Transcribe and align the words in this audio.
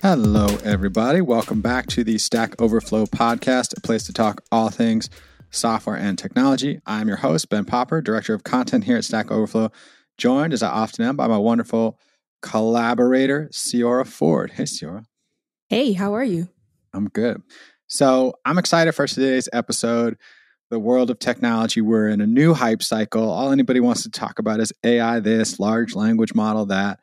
Hello, 0.00 0.46
everybody. 0.62 1.20
Welcome 1.20 1.60
back 1.60 1.88
to 1.88 2.04
the 2.04 2.18
Stack 2.18 2.62
Overflow 2.62 3.06
podcast, 3.06 3.76
a 3.76 3.80
place 3.80 4.04
to 4.04 4.12
talk 4.12 4.44
all 4.52 4.70
things 4.70 5.10
software 5.50 5.96
and 5.96 6.16
technology. 6.16 6.80
I'm 6.86 7.08
your 7.08 7.16
host, 7.16 7.48
Ben 7.48 7.64
Popper, 7.64 8.00
Director 8.00 8.32
of 8.32 8.44
Content 8.44 8.84
here 8.84 8.96
at 8.96 9.04
Stack 9.04 9.32
Overflow, 9.32 9.72
joined 10.16 10.52
as 10.52 10.62
I 10.62 10.68
often 10.68 11.04
am 11.04 11.16
by 11.16 11.26
my 11.26 11.36
wonderful 11.36 11.98
collaborator, 12.42 13.48
Ceora 13.52 14.06
Ford. 14.06 14.52
Hey, 14.52 14.62
Ceora. 14.62 15.04
Hey, 15.68 15.94
how 15.94 16.14
are 16.14 16.22
you? 16.22 16.48
I'm 16.94 17.08
good. 17.08 17.42
So 17.88 18.34
I'm 18.44 18.56
excited 18.56 18.92
for 18.92 19.08
today's 19.08 19.48
episode. 19.52 20.16
The 20.70 20.78
world 20.78 21.10
of 21.10 21.18
technology, 21.18 21.80
we're 21.80 22.08
in 22.08 22.20
a 22.20 22.26
new 22.26 22.54
hype 22.54 22.84
cycle. 22.84 23.28
All 23.28 23.50
anybody 23.50 23.80
wants 23.80 24.04
to 24.04 24.10
talk 24.10 24.38
about 24.38 24.60
is 24.60 24.72
AI 24.84 25.18
this, 25.18 25.58
large 25.58 25.96
language 25.96 26.36
model 26.36 26.66
that. 26.66 27.00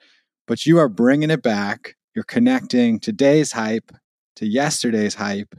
But 0.48 0.66
you 0.66 0.80
are 0.80 0.88
bringing 0.88 1.30
it 1.30 1.44
back. 1.44 1.98
You're 2.16 2.24
connecting 2.24 3.00
today's 3.00 3.52
hype 3.52 3.92
to 4.38 4.46
yesterday's 4.48 5.14
hype. 5.16 5.54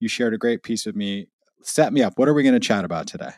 You 0.00 0.08
shared 0.08 0.34
a 0.34 0.38
great 0.38 0.62
piece 0.62 0.84
with 0.86 0.96
me. 0.96 1.28
Set 1.62 1.92
me 1.92 2.02
up. 2.02 2.18
What 2.18 2.28
are 2.28 2.34
we 2.34 2.42
going 2.42 2.54
to 2.54 2.60
chat 2.60 2.84
about 2.84 3.06
today? 3.06 3.30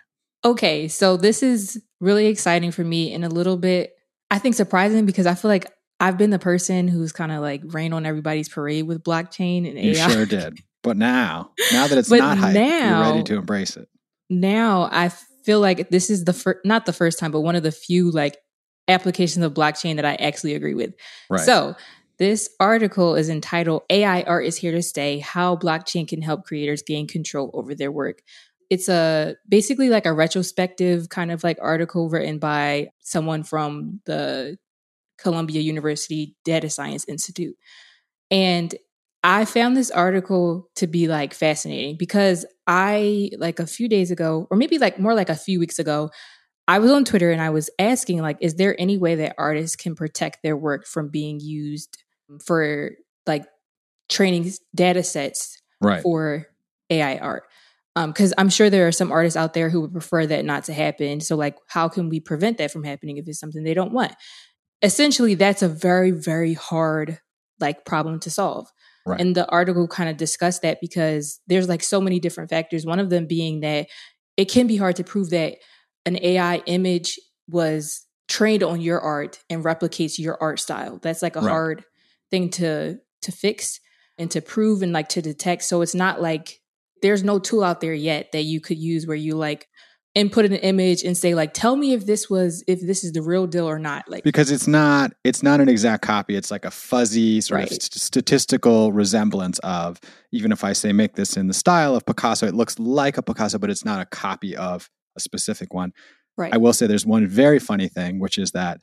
Okay, 0.45 0.89
so 0.89 1.17
this 1.17 1.43
is 1.43 1.81
really 2.01 2.27
exciting 2.27 2.71
for 2.73 2.83
me 2.83 3.13
and 3.13 3.25
a 3.25 3.29
little 3.29 3.57
bit, 3.57 3.93
I 4.31 4.39
think, 4.39 4.55
surprising 4.55 5.07
because 5.07 5.27
I 5.27 5.35
feel 5.35 5.51
like 5.51 5.71
I've 6.01 6.19
been 6.19 6.31
the 6.31 6.39
person 6.39 6.89
who's 6.89 7.13
kind 7.13 7.31
of 7.31 7.41
like 7.43 7.63
rained 7.67 7.95
on 7.95 8.07
everybody's 8.07 8.49
parade 8.49 8.87
with 8.87 9.05
blockchain 9.05 9.69
and 9.69 9.79
You 9.79 9.93
AI. 9.93 10.09
sure 10.11 10.27
did. 10.27 10.59
But 10.83 10.97
now, 10.97 11.53
now 11.73 11.87
that 11.87 11.99
it's 11.99 12.11
not 12.11 12.39
hype, 12.39 12.55
you're 12.57 13.01
ready 13.01 13.23
to 13.25 13.37
embrace 13.37 13.77
it. 13.77 13.89
now 14.31 14.89
I 14.91 15.11
feel 15.45 15.61
like 15.61 15.91
this 15.91 16.11
is 16.11 16.25
the 16.25 16.33
first, 16.33 16.59
not 16.65 16.87
the 16.87 16.93
first 16.93 17.19
time, 17.19 17.31
but 17.31 17.43
one 17.43 17.55
of 17.55 17.63
the 17.63 17.71
few 17.71 18.11
like 18.11 18.37
applications 18.89 19.45
of 19.45 19.55
blockchain 19.55 19.97
that 19.97 20.05
I 20.05 20.15
actually 20.17 20.55
agree 20.55 20.75
with. 20.75 20.93
Right. 21.31 21.41
So 21.41 21.77
this 22.23 22.49
article 22.61 23.17
is 23.17 23.29
entitled 23.29 23.83
AI 23.91 24.23
Art 24.23 24.47
is 24.47 24.57
Here 24.57 24.71
to 24.71 24.81
Stay 24.81 25.19
How 25.19 25.57
Blockchain 25.57 26.07
Can 26.07 26.23
Help 26.23 26.45
Creators 26.45 26.81
Gain 26.81 27.09
Control 27.09 27.51
Over 27.53 27.75
Their 27.75 27.91
Work. 27.91 28.23
It's 28.71 28.89
a 28.89 29.35
basically 29.49 29.89
like 29.89 30.07
a 30.07 30.13
retrospective 30.13 31.09
kind 31.09 31.33
of 31.33 31.43
like 31.43 31.59
article 31.61 32.09
written 32.09 32.39
by 32.39 32.91
someone 33.01 33.43
from 33.43 34.01
the 34.07 34.57
Columbia 35.19 35.63
University 35.63 36.37
Data 36.45 36.71
Science 36.71 37.05
Institute. 37.09 37.57
And 38.31 38.73
I 39.25 39.45
found 39.45 39.77
this 39.77 39.91
article 39.91 40.69
to 40.77 40.87
be 40.87 41.09
like 41.09 41.35
fascinating 41.35 41.97
because 41.97 42.47
I, 42.69 43.31
like 43.37 43.59
a 43.59 43.67
few 43.67 43.89
days 43.89 44.13
ago, 44.13 44.47
or 44.49 44.57
maybe 44.57 44.79
like 44.79 45.01
more 45.01 45.15
like 45.15 45.29
a 45.29 45.35
few 45.35 45.59
weeks 45.59 45.81
ago, 45.81 46.13
I 46.69 46.79
was 46.79 46.93
on 46.93 47.05
Twitter 47.05 47.33
and 47.33 47.43
I 47.43 47.51
was 47.51 47.69
asking, 47.81 48.23
like, 48.23 48.37
is 48.41 48.55
there 48.55 48.81
any 48.81 48.97
way 48.97 49.17
that 49.17 49.35
artists 49.39 49.75
can 49.75 49.97
protect 49.97 50.45
their 50.45 50.57
work 50.57 50.87
from 50.87 51.09
being 51.09 51.41
used 51.41 51.99
for 52.45 52.91
like 53.27 53.45
training 54.09 54.51
data 54.75 55.03
sets 55.03 55.61
right. 55.81 56.03
for 56.03 56.47
AI 56.91 57.19
art? 57.19 57.45
Um, 57.95 58.11
because 58.11 58.33
I'm 58.39 58.49
sure 58.49 58.71
there 58.71 58.89
are 58.89 58.93
some 58.93 59.13
artists 59.13 59.37
out 59.37 59.53
there 59.53 59.69
who 59.69 59.83
would 59.83 59.93
prefer 59.93 60.27
that 60.27 60.45
not 60.47 60.65
to 60.65 60.73
happen. 60.73 61.21
So, 61.21 61.37
like, 61.37 61.59
how 61.69 61.89
can 61.89 62.09
we 62.09 62.21
prevent 62.21 62.57
that 62.59 62.71
from 62.71 62.85
happening 62.85 63.19
if 63.19 63.29
it's 63.29 63.39
something 63.39 63.63
they 63.63 63.75
don't 63.75 63.93
want? 63.93 64.15
Essentially, 64.81 65.35
that's 65.35 65.63
a 65.63 65.69
very, 65.69 66.11
very 66.11 66.55
hard 66.55 67.19
like 67.61 67.85
problem 67.85 68.19
to 68.21 68.31
solve. 68.31 68.69
Right. 69.05 69.21
And 69.21 69.35
the 69.35 69.49
article 69.49 69.87
kind 69.89 70.09
of 70.09 70.17
discussed 70.17 70.63
that 70.63 70.79
because 70.81 71.41
there's 71.49 71.69
like 71.69 71.83
so 71.83 72.01
many 72.01 72.19
different 72.19 72.51
factors. 72.51 72.87
One 72.87 72.99
of 72.99 73.11
them 73.11 73.27
being 73.27 73.61
that 73.61 73.89
it 74.37 74.47
can 74.47 74.67
be 74.67 74.77
hard 74.77 74.97
to 74.97 75.05
prove 75.05 75.31
that 75.31 75.57
an 76.07 76.19
AI 76.23 76.57
image 76.67 77.19
was 77.49 78.07
trained 78.29 78.63
on 78.63 78.81
your 78.81 79.01
art 79.01 79.41
and 79.51 79.65
replicates 79.65 80.19
your 80.19 80.41
art 80.41 80.61
style. 80.61 80.99
That's 81.03 81.23
like 81.23 81.37
a 81.37 81.41
Right. 81.41 81.51
hard 81.51 81.85
thing 82.33 82.51
to 82.51 82.99
to 83.23 83.31
fix 83.31 83.79
and 84.19 84.29
to 84.33 84.41
prove 84.41 84.83
and 84.83 84.93
like 84.93 85.09
to 85.11 85.23
detect. 85.23 85.63
So 85.63 85.83
it's 85.83 85.95
not 85.95 86.21
like 86.21 86.61
there's 87.03 87.23
no 87.23 87.39
tool 87.39 87.63
out 87.63 87.81
there 87.81 87.95
yet 87.95 88.33
that 88.33 88.43
you 88.43 88.61
could 88.61 88.79
use 88.79 89.07
where 89.07 89.17
you 89.17 89.37
like 89.37 89.69
input 90.15 90.45
an 90.45 90.53
image 90.53 91.03
and 91.03 91.17
say 91.17 91.35
like 91.35 91.55
tell 91.55 91.75
me 91.75 91.95
if 91.95 92.05
this 92.05 92.29
was 92.29 92.63
if 92.67 92.81
this 92.83 93.03
is 93.03 93.13
the 93.13 93.23
real 93.23 93.47
deal 93.47 93.69
or 93.69 93.79
not. 93.79 94.09
Like 94.09 94.25
because 94.25 94.51
it's 94.51 94.67
not 94.67 95.13
it's 95.25 95.43
not 95.43 95.61
an 95.61 95.69
exact 95.69 96.03
copy 96.03 96.37
it's 96.37 96.51
like 96.51 96.65
a 96.65 96.71
fuzzy 96.71 97.41
sort 97.41 97.63
of 97.63 97.69
st- 97.71 97.95
statistical 97.95 98.93
resemblance 98.93 99.59
of 99.61 100.01
even 100.31 100.53
if 100.53 100.65
i 100.65 100.73
say 100.75 100.93
make 100.93 101.15
this 101.15 101.37
in 101.37 101.47
the 101.47 101.55
style 101.55 101.97
of 101.97 102.05
picasso 102.05 102.47
it 102.47 102.55
looks 102.55 102.79
like 102.79 103.17
a 103.17 103.23
picasso 103.23 103.59
but 103.59 103.71
it's 103.71 103.85
not 103.85 104.01
a 104.01 104.07
copy 104.07 104.55
of 104.57 104.91
a 105.17 105.21
specific 105.21 105.73
one 105.73 105.93
right. 106.37 106.53
i 106.53 106.59
will 106.59 106.73
say 106.73 106.87
there's 106.87 107.07
one 107.07 107.27
very 107.27 107.59
funny 107.59 107.89
thing 107.89 108.19
which 108.21 108.39
is 108.39 108.53
that 108.53 108.81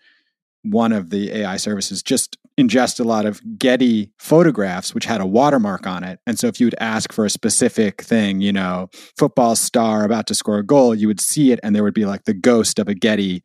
one 0.64 0.92
of 0.92 1.10
the 1.10 1.32
ai 1.32 1.58
services 1.58 2.02
just 2.02 2.38
ingest 2.60 3.00
a 3.00 3.04
lot 3.04 3.26
of 3.26 3.42
getty 3.58 4.12
photographs 4.20 4.94
which 4.94 5.06
had 5.06 5.22
a 5.22 5.26
watermark 5.26 5.88
on 5.88 6.04
it 6.04 6.20
and 6.28 6.38
so 6.38 6.48
if 6.48 6.60
you 6.60 6.66
would 6.66 6.76
ask 6.80 7.14
for 7.14 7.24
a 7.26 7.30
specific 7.30 8.02
thing 8.02 8.42
you 8.42 8.52
know 8.52 8.90
football 9.18 9.56
star 9.56 10.04
about 10.04 10.28
to 10.28 10.36
score 10.36 10.58
a 10.58 10.66
goal 10.66 10.94
you 10.94 11.08
would 11.08 11.22
see 11.22 11.52
it 11.54 11.60
and 11.64 11.76
there 11.76 11.84
would 11.84 11.94
be 11.94 12.06
like 12.06 12.26
the 12.26 12.34
ghost 12.34 12.78
of 12.80 12.88
a 12.90 12.94
getty 12.94 13.44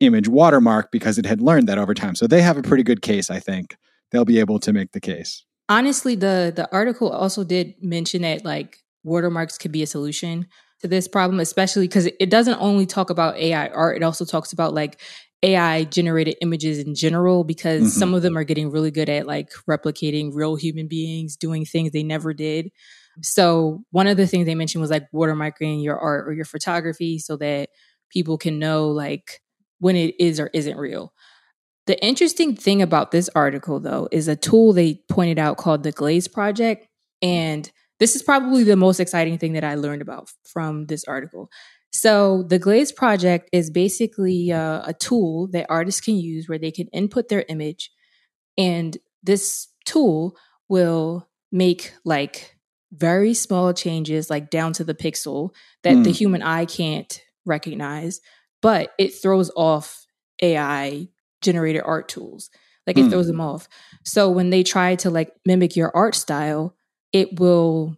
image 0.00 0.28
watermark 0.28 0.90
because 0.92 1.18
it 1.18 1.26
had 1.26 1.40
learned 1.40 1.68
that 1.68 1.78
over 1.78 1.92
time. 1.92 2.14
So 2.14 2.26
they 2.26 2.42
have 2.42 2.56
a 2.56 2.62
pretty 2.62 2.84
good 2.84 3.02
case, 3.02 3.30
I 3.30 3.40
think. 3.40 3.76
They'll 4.12 4.24
be 4.24 4.38
able 4.38 4.60
to 4.60 4.72
make 4.72 4.92
the 4.92 5.00
case. 5.00 5.44
honestly 5.68 6.14
the 6.14 6.52
the 6.54 6.68
article 6.72 7.10
also 7.10 7.44
did 7.44 7.74
mention 7.82 8.22
that 8.22 8.44
like 8.44 8.78
watermarks 9.04 9.58
could 9.58 9.72
be 9.72 9.82
a 9.82 9.86
solution 9.86 10.46
to 10.80 10.88
this 10.88 11.08
problem 11.08 11.40
especially 11.40 11.86
because 11.86 12.06
it 12.06 12.30
doesn't 12.30 12.58
only 12.60 12.86
talk 12.86 13.10
about 13.10 13.36
ai 13.36 13.68
art 13.68 13.96
it 13.96 14.02
also 14.02 14.24
talks 14.24 14.52
about 14.52 14.72
like 14.72 15.00
ai 15.42 15.84
generated 15.84 16.36
images 16.42 16.78
in 16.78 16.94
general 16.94 17.44
because 17.44 17.84
Mhm. 17.84 17.98
some 17.98 18.14
of 18.14 18.22
them 18.22 18.36
are 18.36 18.44
getting 18.44 18.70
really 18.70 18.90
good 18.90 19.08
at 19.08 19.26
like 19.26 19.50
replicating 19.68 20.30
real 20.34 20.56
human 20.56 20.88
beings 20.88 21.36
doing 21.36 21.64
things 21.64 21.92
they 21.92 22.02
never 22.02 22.34
did 22.34 22.70
so 23.22 23.82
one 23.90 24.06
of 24.06 24.16
the 24.16 24.26
things 24.26 24.46
they 24.46 24.54
mentioned 24.54 24.80
was 24.80 24.90
like 24.90 25.06
watermarking 25.12 25.82
your 25.82 25.98
art 25.98 26.28
or 26.28 26.32
your 26.32 26.44
photography 26.44 27.18
so 27.18 27.36
that 27.36 27.68
people 28.10 28.38
can 28.38 28.58
know 28.58 28.88
like 28.88 29.40
when 29.80 29.96
it 29.96 30.14
is 30.20 30.40
or 30.40 30.50
isn't 30.54 30.76
real 30.76 31.12
the 31.86 32.02
interesting 32.04 32.54
thing 32.54 32.82
about 32.82 33.10
this 33.12 33.30
article, 33.34 33.80
though, 33.80 34.08
is 34.12 34.28
a 34.28 34.36
tool 34.36 34.72
they 34.72 35.02
pointed 35.08 35.38
out 35.38 35.56
called 35.56 35.82
the 35.82 35.92
Glaze 35.92 36.28
Project. 36.28 36.86
And 37.22 37.70
this 37.98 38.14
is 38.14 38.22
probably 38.22 38.62
the 38.62 38.76
most 38.76 39.00
exciting 39.00 39.38
thing 39.38 39.54
that 39.54 39.64
I 39.64 39.74
learned 39.74 40.02
about 40.02 40.30
from 40.44 40.86
this 40.86 41.04
article. 41.04 41.48
So, 41.90 42.42
the 42.42 42.58
Glaze 42.58 42.92
Project 42.92 43.48
is 43.52 43.70
basically 43.70 44.52
uh, 44.52 44.82
a 44.86 44.94
tool 44.94 45.48
that 45.52 45.66
artists 45.70 46.00
can 46.00 46.16
use 46.16 46.48
where 46.48 46.58
they 46.58 46.70
can 46.70 46.86
input 46.88 47.28
their 47.28 47.44
image, 47.48 47.90
and 48.56 48.96
this 49.22 49.68
tool 49.86 50.36
will 50.68 51.28
make 51.50 51.92
like 52.04 52.56
very 52.92 53.34
small 53.34 53.72
changes, 53.72 54.30
like 54.30 54.50
down 54.50 54.72
to 54.74 54.84
the 54.84 54.94
pixel, 54.94 55.50
that 55.82 56.04
the 56.04 56.10
Hmm. 56.10 56.14
human 56.14 56.42
eye 56.42 56.64
can't 56.66 57.22
recognize, 57.46 58.20
but 58.62 58.92
it 58.98 59.14
throws 59.14 59.50
off 59.56 60.06
AI 60.42 61.08
generated 61.42 61.82
art 61.84 62.08
tools. 62.08 62.50
Like 62.86 62.96
it 62.98 63.04
Hmm. 63.04 63.10
throws 63.10 63.26
them 63.26 63.40
off. 63.40 63.68
So 64.04 64.30
when 64.30 64.50
they 64.50 64.62
try 64.62 64.94
to 64.96 65.10
like 65.10 65.32
mimic 65.46 65.76
your 65.76 65.94
art 65.94 66.14
style, 66.14 66.74
it 67.12 67.38
will 67.40 67.96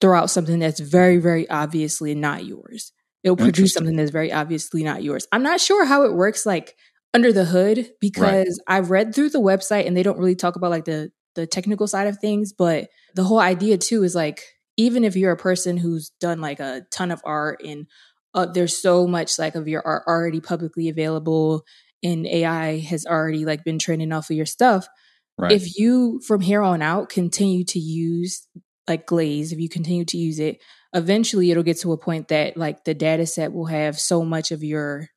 throw 0.00 0.18
out 0.18 0.30
something 0.30 0.58
that's 0.58 0.80
very, 0.80 1.18
very 1.18 1.48
obviously 1.50 2.14
not 2.14 2.44
yours. 2.44 2.92
It'll 3.24 3.36
produce 3.36 3.74
something 3.74 3.96
that's 3.96 4.10
very 4.10 4.32
obviously 4.32 4.84
not 4.84 5.02
yours. 5.02 5.26
I'm 5.32 5.42
not 5.42 5.60
sure 5.60 5.84
how 5.84 6.04
it 6.04 6.14
works 6.14 6.46
like 6.46 6.76
under 7.14 7.32
the 7.32 7.44
hood 7.44 7.90
because 8.00 8.60
I've 8.66 8.90
read 8.90 9.14
through 9.14 9.30
the 9.30 9.40
website 9.40 9.86
and 9.86 9.96
they 9.96 10.02
don't 10.02 10.18
really 10.18 10.36
talk 10.36 10.56
about 10.56 10.70
like 10.70 10.84
the 10.84 11.10
the 11.34 11.46
technical 11.46 11.86
side 11.86 12.08
of 12.08 12.18
things, 12.18 12.52
but 12.52 12.88
the 13.14 13.24
whole 13.24 13.38
idea 13.38 13.78
too 13.78 14.02
is 14.02 14.14
like 14.14 14.42
even 14.76 15.04
if 15.04 15.16
you're 15.16 15.32
a 15.32 15.36
person 15.36 15.76
who's 15.76 16.10
done 16.20 16.40
like 16.40 16.60
a 16.60 16.82
ton 16.90 17.10
of 17.10 17.20
art 17.24 17.60
and 17.64 17.86
uh, 18.34 18.46
there's 18.46 18.80
so 18.80 19.06
much 19.06 19.38
like 19.38 19.54
of 19.54 19.68
your 19.68 19.82
art 19.84 20.04
already 20.06 20.40
publicly 20.40 20.88
available 20.88 21.64
and 22.02 22.26
AI 22.26 22.78
has 22.78 23.06
already 23.06 23.44
like 23.44 23.64
been 23.64 23.78
training 23.78 24.12
off 24.12 24.30
of 24.30 24.36
your 24.36 24.46
stuff. 24.46 24.88
Right. 25.36 25.52
If 25.52 25.78
you 25.78 26.20
from 26.26 26.40
here 26.40 26.62
on 26.62 26.82
out 26.82 27.08
continue 27.08 27.64
to 27.66 27.78
use 27.78 28.46
like 28.88 29.06
Glaze, 29.06 29.52
if 29.52 29.58
you 29.58 29.68
continue 29.68 30.04
to 30.06 30.16
use 30.16 30.38
it, 30.38 30.58
eventually 30.94 31.50
it'll 31.50 31.62
get 31.62 31.78
to 31.80 31.92
a 31.92 31.96
point 31.98 32.28
that 32.28 32.56
like 32.56 32.84
the 32.84 32.94
data 32.94 33.26
set 33.26 33.52
will 33.52 33.66
have 33.66 33.98
so 33.98 34.24
much 34.24 34.50
of 34.50 34.62
your 34.64 35.08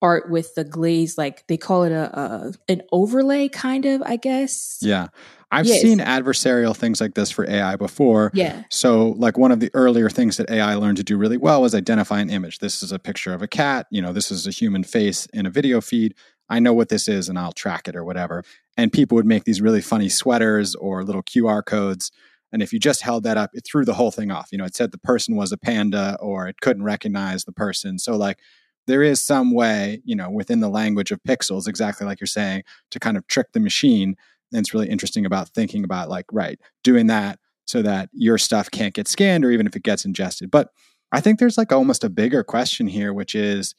art 0.00 0.30
with 0.30 0.54
the 0.54 0.62
glaze 0.62 1.18
like 1.18 1.44
they 1.48 1.56
call 1.56 1.82
it 1.82 1.90
a, 1.90 2.16
a 2.18 2.52
an 2.68 2.82
overlay 2.92 3.48
kind 3.48 3.84
of 3.84 4.00
i 4.02 4.14
guess 4.16 4.78
yeah. 4.80 5.08
I've 5.50 5.66
Yes. 5.66 5.80
seen 5.80 5.98
adversarial 5.98 6.76
things 6.76 7.00
like 7.00 7.14
this 7.14 7.30
for 7.30 7.48
AI 7.48 7.74
before. 7.76 8.30
yeah 8.34 8.64
So, 8.68 9.14
like 9.16 9.38
one 9.38 9.50
of 9.50 9.60
the 9.60 9.70
earlier 9.72 10.10
things 10.10 10.36
that 10.36 10.50
AI 10.50 10.74
learned 10.74 10.98
to 10.98 11.02
do 11.02 11.16
really 11.16 11.38
well 11.38 11.62
was 11.62 11.74
identify 11.74 12.20
an 12.20 12.28
image. 12.28 12.58
This 12.58 12.82
is 12.82 12.92
a 12.92 12.98
picture 12.98 13.32
of 13.32 13.40
a 13.40 13.48
cat. 13.48 13.86
You 13.90 14.02
know, 14.02 14.12
this 14.12 14.30
is 14.30 14.46
a 14.46 14.50
human 14.50 14.84
face 14.84 15.24
in 15.32 15.46
a 15.46 15.50
video 15.50 15.80
feed. 15.80 16.14
I 16.50 16.58
know 16.60 16.74
what 16.74 16.90
this 16.90 17.08
is 17.08 17.30
and 17.30 17.38
I'll 17.38 17.52
track 17.52 17.88
it 17.88 17.96
or 17.96 18.04
whatever. 18.04 18.44
And 18.76 18.92
people 18.92 19.16
would 19.16 19.24
make 19.24 19.44
these 19.44 19.62
really 19.62 19.80
funny 19.80 20.10
sweaters 20.10 20.74
or 20.74 21.02
little 21.02 21.22
QR 21.22 21.64
codes. 21.64 22.10
And 22.52 22.62
if 22.62 22.72
you 22.72 22.78
just 22.78 23.02
held 23.02 23.24
that 23.24 23.36
up, 23.36 23.50
it 23.52 23.66
threw 23.66 23.84
the 23.84 23.94
whole 23.94 24.10
thing 24.10 24.30
off. 24.30 24.48
You 24.50 24.58
know, 24.58 24.64
it 24.64 24.74
said 24.74 24.90
the 24.90 24.98
person 24.98 25.36
was 25.36 25.52
a 25.52 25.58
panda 25.58 26.16
or 26.20 26.48
it 26.48 26.60
couldn't 26.60 26.82
recognize 26.82 27.44
the 27.44 27.52
person. 27.52 27.98
So, 27.98 28.16
like, 28.16 28.38
there 28.86 29.02
is 29.02 29.22
some 29.22 29.52
way, 29.52 30.00
you 30.04 30.16
know, 30.16 30.30
within 30.30 30.60
the 30.60 30.70
language 30.70 31.10
of 31.10 31.22
pixels, 31.22 31.68
exactly 31.68 32.06
like 32.06 32.20
you're 32.20 32.26
saying, 32.26 32.62
to 32.90 32.98
kind 32.98 33.18
of 33.18 33.26
trick 33.26 33.48
the 33.52 33.60
machine 33.60 34.16
And 34.52 34.60
it's 34.60 34.74
really 34.74 34.88
interesting 34.88 35.26
about 35.26 35.50
thinking 35.50 35.84
about 35.84 36.08
like, 36.08 36.26
right, 36.32 36.58
doing 36.82 37.06
that 37.08 37.38
so 37.66 37.82
that 37.82 38.08
your 38.12 38.38
stuff 38.38 38.70
can't 38.70 38.94
get 38.94 39.08
scanned 39.08 39.44
or 39.44 39.50
even 39.50 39.66
if 39.66 39.76
it 39.76 39.82
gets 39.82 40.04
ingested. 40.04 40.50
But 40.50 40.70
I 41.12 41.20
think 41.20 41.38
there's 41.38 41.58
like 41.58 41.72
almost 41.72 42.04
a 42.04 42.10
bigger 42.10 42.42
question 42.42 42.86
here, 42.86 43.12
which 43.12 43.34
is 43.34 43.74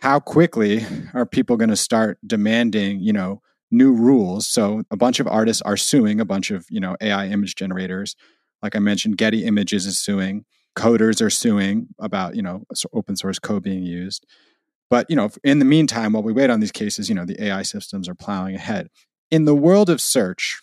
how 0.00 0.20
quickly 0.20 0.84
are 1.14 1.26
people 1.26 1.56
going 1.56 1.70
to 1.70 1.76
start 1.76 2.18
demanding, 2.26 3.00
you 3.00 3.12
know, 3.12 3.40
new 3.70 3.92
rules? 3.92 4.46
So 4.46 4.82
a 4.90 4.96
bunch 4.96 5.20
of 5.20 5.26
artists 5.26 5.62
are 5.62 5.76
suing 5.76 6.20
a 6.20 6.24
bunch 6.24 6.50
of, 6.50 6.66
you 6.70 6.80
know, 6.80 6.96
AI 7.00 7.28
image 7.28 7.54
generators. 7.54 8.16
Like 8.62 8.76
I 8.76 8.78
mentioned, 8.78 9.18
Getty 9.18 9.44
Images 9.44 9.86
is 9.86 9.98
suing. 9.98 10.44
Coders 10.76 11.24
are 11.24 11.30
suing 11.30 11.88
about, 11.98 12.34
you 12.34 12.42
know, 12.42 12.64
open 12.92 13.16
source 13.16 13.38
code 13.38 13.62
being 13.62 13.82
used. 13.82 14.26
But, 14.90 15.06
you 15.08 15.16
know, 15.16 15.30
in 15.42 15.58
the 15.58 15.64
meantime, 15.64 16.12
while 16.12 16.22
we 16.22 16.32
wait 16.32 16.50
on 16.50 16.60
these 16.60 16.72
cases, 16.72 17.08
you 17.08 17.14
know, 17.14 17.24
the 17.24 17.42
AI 17.42 17.62
systems 17.62 18.08
are 18.08 18.14
plowing 18.14 18.54
ahead. 18.54 18.88
In 19.30 19.44
the 19.44 19.54
world 19.54 19.88
of 19.90 20.00
search, 20.00 20.60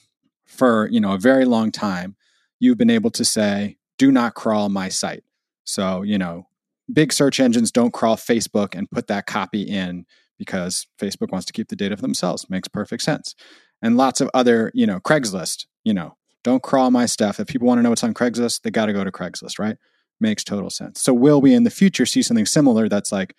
for, 0.51 0.89
you 0.92 1.00
know, 1.00 1.13
a 1.13 1.18
very 1.18 1.45
long 1.45 1.71
time, 1.71 2.15
you've 2.59 2.77
been 2.77 2.89
able 2.89 3.09
to 3.12 3.25
say, 3.25 3.77
do 3.97 4.12
not 4.12 4.36
crawl 4.36 4.69
my 4.69 4.89
site. 4.89 5.24
So, 5.63 6.01
you 6.01 6.18
know, 6.18 6.47
big 6.92 7.13
search 7.13 7.39
engines 7.39 7.71
don't 7.71 7.94
crawl 7.94 8.18
Facebook 8.18 8.75
and 8.75 8.92
put 8.92 9.07
that 9.07 9.25
copy 9.25 9.62
in 9.62 10.06
because 10.41 10.88
Facebook 10.99 11.31
wants 11.31 11.45
to 11.45 11.53
keep 11.53 11.67
the 11.67 11.75
data 11.75 11.95
for 11.95 12.01
themselves. 12.01 12.49
Makes 12.49 12.67
perfect 12.67 13.03
sense. 13.03 13.35
And 13.79 13.95
lots 13.95 14.21
of 14.21 14.31
other, 14.33 14.71
you 14.73 14.88
know, 14.88 14.99
Craigslist, 14.99 15.67
you 15.83 15.93
know, 15.93 16.17
don't 16.43 16.63
crawl 16.63 16.89
my 16.89 17.05
stuff. 17.05 17.39
If 17.39 17.45
people 17.45 17.67
want 17.67 17.77
to 17.77 17.83
know 17.83 17.91
what's 17.91 18.03
on 18.03 18.15
Craigslist, 18.15 18.63
they 18.63 18.71
got 18.71 18.88
to 18.88 18.93
go 18.93 19.03
to 19.03 19.11
Craigslist, 19.11 19.59
right? 19.59 19.77
Makes 20.19 20.43
total 20.43 20.71
sense. 20.71 20.99
So, 20.99 21.13
will 21.13 21.41
we 21.41 21.53
in 21.53 21.63
the 21.63 21.69
future 21.69 22.07
see 22.07 22.23
something 22.23 22.47
similar 22.47 22.89
that's 22.89 23.11
like, 23.11 23.35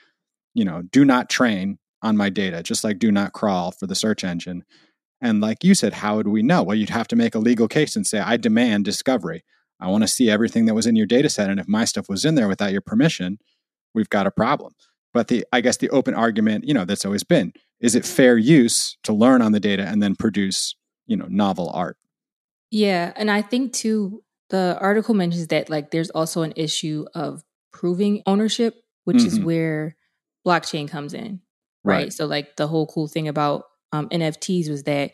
you 0.55 0.65
know, 0.65 0.83
do 0.93 1.05
not 1.05 1.29
train 1.29 1.81
on 2.03 2.17
my 2.17 2.31
data, 2.31 2.63
just 2.63 2.85
like 2.85 3.01
do 3.01 3.11
not 3.11 3.33
crawl 3.33 3.73
for 3.73 3.89
the 3.89 3.97
search 3.97 4.23
engine? 4.23 4.63
And 5.21 5.41
like 5.41 5.65
you 5.65 5.75
said, 5.75 5.95
how 5.95 6.15
would 6.15 6.29
we 6.29 6.45
know? 6.45 6.63
Well, 6.63 6.77
you'd 6.77 6.91
have 6.91 7.09
to 7.09 7.17
make 7.17 7.35
a 7.35 7.41
legal 7.41 7.67
case 7.67 7.97
and 7.97 8.07
say, 8.07 8.21
I 8.21 8.37
demand 8.37 8.85
discovery. 8.85 9.43
I 9.81 9.89
want 9.89 10.05
to 10.05 10.09
see 10.09 10.31
everything 10.31 10.67
that 10.67 10.75
was 10.75 10.87
in 10.87 10.95
your 10.95 11.07
data 11.07 11.29
set. 11.29 11.51
And 11.51 11.59
if 11.59 11.67
my 11.67 11.85
stuff 11.85 12.09
was 12.09 12.25
in 12.25 12.37
there 12.37 12.47
without 12.47 12.71
your 12.71 12.81
permission, 12.81 13.39
we've 13.93 14.09
got 14.09 14.29
a 14.29 14.31
problem. 14.31 14.75
But 15.13 15.29
the 15.29 15.45
I 15.53 15.61
guess 15.61 15.77
the 15.77 15.91
open 15.91 16.15
argument, 16.15 16.65
you 16.65 16.75
know, 16.75 16.85
that's 16.85 17.05
always 17.05 17.25
been, 17.25 17.53
is 17.81 17.95
it 17.95 18.05
fair 18.05 18.39
use 18.39 18.97
to 19.03 19.13
learn 19.13 19.43
on 19.43 19.53
the 19.53 19.61
data 19.61 19.87
and 19.87 20.03
then 20.03 20.17
produce, 20.17 20.75
you 21.07 21.17
know, 21.17 21.27
novel 21.29 21.71
art? 21.75 21.97
Yeah. 22.71 23.13
And 23.17 23.31
I 23.31 23.43
think 23.43 23.73
too, 23.73 24.23
the 24.49 24.79
article 24.81 25.15
mentions 25.15 25.49
that 25.49 25.69
like 25.69 25.91
there's 25.91 26.11
also 26.11 26.43
an 26.43 26.55
issue 26.57 27.07
of 27.15 27.43
proving 27.73 28.23
ownership, 28.27 28.75
which 29.05 29.19
mm-hmm. 29.19 29.27
is 29.27 29.41
where 29.41 29.97
blockchain 30.47 30.89
comes 30.89 31.15
in. 31.15 31.41
Right? 31.85 32.05
right. 32.05 32.13
So 32.13 32.27
like 32.27 32.57
the 32.57 32.69
whole 32.69 32.87
cool 32.87 33.09
thing 33.09 33.29
about 33.29 33.65
um, 33.93 34.09
NFTs 34.09 34.69
was 34.71 34.85
that 34.85 35.13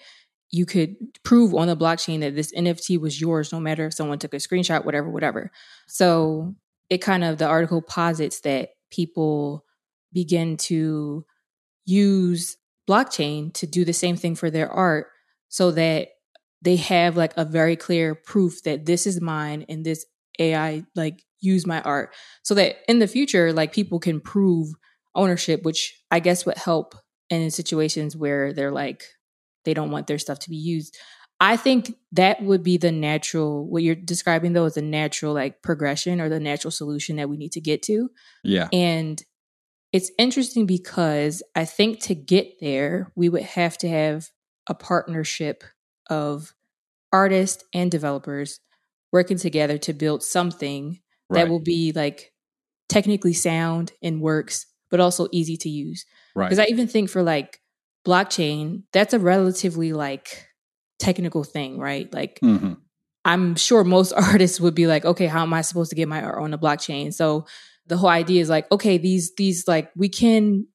you 0.51 0.67
could 0.67 0.97
prove 1.25 1.55
on 1.55 1.69
the 1.69 1.77
blockchain 1.77 2.21
that 2.21 2.35
this 2.35 2.53
NFT 2.55 2.99
was 3.01 3.21
yours, 3.21 3.53
no 3.53 3.61
matter 3.61 3.87
if 3.87 3.95
someone 3.95 4.19
took 4.19 4.35
a 4.35 4.39
screenshot, 4.39 4.85
whatever, 4.85 5.11
whatever. 5.11 5.51
So 5.87 6.55
it 6.89 6.99
kind 6.99 7.25
of, 7.25 7.39
the 7.39 7.47
article 7.47 7.83
posits 7.83 8.41
that 8.41 8.71
people 8.91 9.65
begin 10.13 10.57
to 10.57 11.25
use 11.85 12.57
blockchain 12.89 13.53
to 13.55 13.67
do 13.67 13.85
the 13.85 13.93
same 13.93 14.17
thing 14.17 14.35
for 14.35 14.51
their 14.51 14.71
art 14.71 15.09
so 15.49 15.71
that 15.71 16.09
they 16.63 16.77
have 16.77 17.17
like 17.17 17.33
a 17.37 17.45
very 17.45 17.77
clear 17.77 18.15
proof 18.15 18.63
that 18.65 18.87
this 18.87 19.07
is 19.07 19.21
mine 19.21 19.65
and 19.69 19.85
this 19.85 20.05
AI 20.39 20.85
like 20.95 21.23
use 21.41 21.67
my 21.67 21.81
art 21.83 22.15
so 22.43 22.55
that 22.55 22.77
in 22.89 22.99
the 22.99 23.07
future 23.07 23.53
like 23.53 23.73
people 23.73 24.01
can 24.01 24.21
prove 24.21 24.69
ownership 25.15 25.63
which 25.63 26.01
I 26.11 26.21
guess 26.21 26.47
would 26.47 26.59
help 26.59 26.95
in 27.31 27.51
situations 27.51 28.17
where 28.17 28.53
they're 28.53 28.73
like 28.73 29.05
they 29.65 29.75
don't 29.75 29.91
want 29.91 30.07
their 30.07 30.19
stuff 30.19 30.39
to 30.41 30.51
be 30.51 30.57
used. 30.57 30.97
I 31.41 31.57
think 31.57 31.95
that 32.13 32.43
would 32.43 32.63
be 32.63 32.79
the 32.79 32.91
natural 32.91 33.69
what 33.69 33.83
you're 33.83 33.95
describing 33.95 34.53
though 34.53 34.65
is 34.65 34.75
the 34.75 34.83
natural 34.83 35.35
like 35.35 35.63
progression 35.63 36.21
or 36.21 36.29
the 36.29 36.41
natural 36.41 36.71
solution 36.71 37.17
that 37.17 37.29
we 37.29 37.37
need 37.37 37.53
to 37.53 37.61
get 37.61 37.83
to. 37.83 38.09
Yeah. 38.43 38.69
And 38.73 39.23
it's 39.93 40.11
interesting 40.19 40.67
because 40.67 41.43
I 41.55 41.65
think 41.65 42.01
to 42.05 42.15
get 42.15 42.61
there, 42.61 43.13
we 43.17 43.29
would 43.29 43.43
have 43.43 43.79
to 43.79 43.89
have 43.89 44.29
a 44.69 44.75
partnership 44.75 45.65
of 46.11 46.55
artists 47.13 47.65
and 47.73 47.91
developers 47.91 48.61
working 49.13 49.39
together 49.39 49.79
to 49.79 49.93
build 49.95 50.23
something 50.23 51.01
right. 51.31 51.45
that 51.45 51.51
will 51.51 51.61
be 51.61 51.93
like 51.93 52.33
technically 52.89 53.33
sound 53.33 53.93
and 54.03 54.21
works, 54.21 54.67
but 54.91 55.01
also 55.01 55.29
easy 55.33 55.57
to 55.57 55.71
use. 55.71 56.05
Right. 56.35 56.47
Because 56.47 56.59
I 56.59 56.67
even 56.69 56.87
think 56.87 57.09
for 57.09 57.23
like 57.23 57.61
blockchain, 58.07 58.83
that's 58.93 59.15
a 59.15 59.19
relatively 59.19 59.93
like 59.95 60.49
technical 60.99 61.45
thing, 61.45 61.79
right? 61.79 62.13
Like 62.13 62.41
mm-hmm. 62.41 62.75
I'm 63.25 63.57
sure 63.57 63.85
most 63.85 64.13
artists 64.17 64.61
would 64.61 64.75
be 64.75 64.87
like, 64.87 65.07
okay, 65.07 65.27
how 65.27 65.43
am 65.43 65.55
I 65.55 65.63
supposed 65.63 65.91
to 65.91 65.97
get 65.97 66.09
my 66.09 66.23
art 66.23 66.43
on 66.43 66.51
the 66.51 66.59
blockchain? 66.59 67.13
So 67.15 67.47
the 67.89 67.97
whole 67.97 68.11
idea 68.11 68.41
is 68.41 68.49
like, 68.49 68.71
okay, 68.71 68.99
these 68.99 69.35
these 69.35 69.67
like 69.67 69.91
we 69.97 70.09
can 70.09 70.67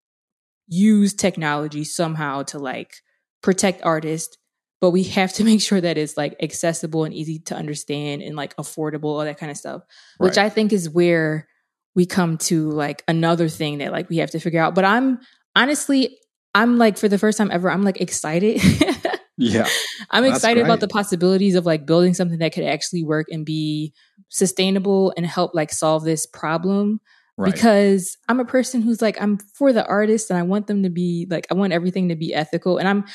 use 0.68 1.14
technology 1.14 1.84
somehow 1.84 2.44
to 2.44 2.60
like 2.60 2.96
protect 3.42 3.84
artists, 3.84 4.38
but 4.82 4.92
we 4.92 5.04
have 5.04 5.32
to 5.34 5.44
make 5.50 5.62
sure 5.62 5.80
that 5.80 5.98
it's 5.98 6.18
like 6.18 6.36
accessible 6.42 7.04
and 7.04 7.14
easy 7.14 7.40
to 7.40 7.56
understand 7.56 8.22
and 8.22 8.36
like 8.36 8.56
affordable, 8.58 9.06
all 9.06 9.26
that 9.26 9.38
kind 9.38 9.52
of 9.52 9.58
stuff. 9.58 9.84
Right. 10.20 10.28
Which 10.28 10.38
I 10.38 10.50
think 10.50 10.74
is 10.74 10.90
where 10.90 11.48
we 11.96 12.06
come 12.06 12.38
to 12.38 12.72
like 12.72 13.04
another 13.08 13.48
thing 13.48 13.78
that 13.78 13.92
like 13.92 14.10
we 14.10 14.18
have 14.18 14.32
to 14.32 14.40
figure 14.40 14.62
out. 14.62 14.74
But 14.74 14.86
I'm 14.86 15.20
honestly, 15.56 16.18
I'm 16.56 16.78
like 16.78 16.98
for 16.98 17.08
the 17.08 17.20
first 17.20 17.38
time 17.38 17.52
ever, 17.52 17.70
I'm 17.70 17.84
like 17.84 18.02
excited. 18.02 18.62
yeah. 19.38 19.68
I'm 20.12 20.26
excited 20.26 20.64
about 20.64 20.80
the 20.80 20.88
possibilities 20.88 21.56
of 21.56 21.66
like 21.66 21.86
building 21.86 22.14
something 22.14 22.40
that 22.40 22.54
could 22.54 22.66
actually 22.66 23.04
work 23.04 23.28
and 23.32 23.46
be 23.46 23.94
sustainable 24.30 25.14
and 25.18 25.26
help 25.26 25.54
like 25.54 25.72
solve 25.72 26.04
this 26.04 26.26
problem. 26.26 27.00
Right. 27.36 27.52
Because 27.52 28.18
I'm 28.30 28.40
a 28.40 28.46
person 28.46 28.82
who's 28.82 29.02
like, 29.02 29.20
I'm 29.20 29.40
for 29.56 29.74
the 29.74 29.86
artists 29.88 30.30
and 30.30 30.38
I 30.38 30.44
want 30.44 30.68
them 30.68 30.84
to 30.84 30.90
be 30.90 31.26
like, 31.30 31.48
I 31.50 31.56
want 31.56 31.74
everything 31.74 32.10
to 32.10 32.16
be 32.16 32.34
ethical. 32.34 32.78
And 32.78 32.88
I'm 32.88 33.06